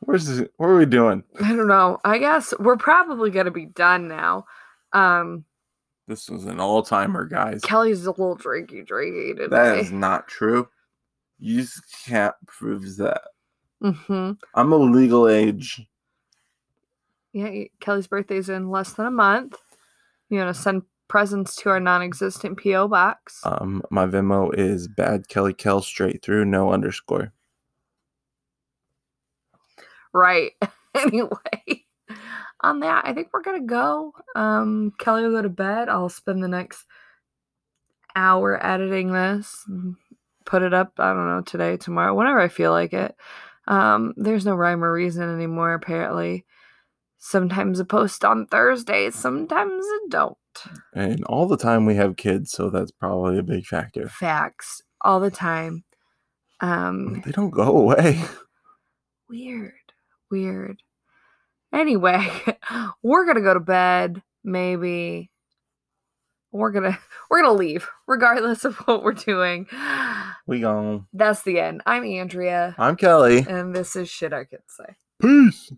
[0.00, 0.48] Where's this?
[0.56, 1.24] What are we doing?
[1.42, 1.98] I don't know.
[2.04, 4.46] I guess we're probably gonna be done now.
[4.92, 5.44] Um
[6.06, 7.62] This was an all timer, guys.
[7.62, 9.48] Kelly's a little drinky drinky today.
[9.48, 10.68] That is not true.
[11.38, 13.22] You just can't prove that.
[13.82, 14.32] Mm-hmm.
[14.54, 15.82] I'm a legal age.
[17.32, 19.56] Yeah, y- Kelly's birthday's in less than a month.
[20.30, 23.40] You want to send presents to our non-existent PO box.
[23.44, 27.32] Um, my Venmo is bad Kelly Kell straight through, no underscore.
[30.12, 30.52] right.
[30.94, 31.84] anyway,
[32.60, 34.12] on that, I think we're gonna go.
[34.34, 35.88] Um, Kelly will go to bed.
[35.88, 36.86] I'll spend the next
[38.14, 39.64] hour editing this,
[40.44, 40.94] put it up.
[40.98, 43.14] I don't know today, tomorrow, whenever I feel like it.
[43.68, 45.74] Um, there's no rhyme or reason anymore.
[45.74, 46.46] Apparently,
[47.18, 50.36] sometimes it post on Thursdays, sometimes it don't.
[50.94, 54.08] And all the time we have kids, so that's probably a big factor.
[54.08, 55.84] Facts all the time.
[56.60, 58.20] Um, They don't go away.
[59.28, 59.72] weird,
[60.30, 60.82] weird.
[61.72, 62.26] Anyway,
[63.02, 64.22] we're gonna go to bed.
[64.44, 65.30] Maybe
[66.52, 66.98] we're gonna
[67.30, 69.66] we're gonna leave, regardless of what we're doing.
[70.46, 71.06] We gone.
[71.12, 71.82] That's the end.
[71.86, 73.44] I'm Andrea, I'm Kelly.
[73.48, 74.94] and this is shit I could say.
[75.20, 75.72] Peace.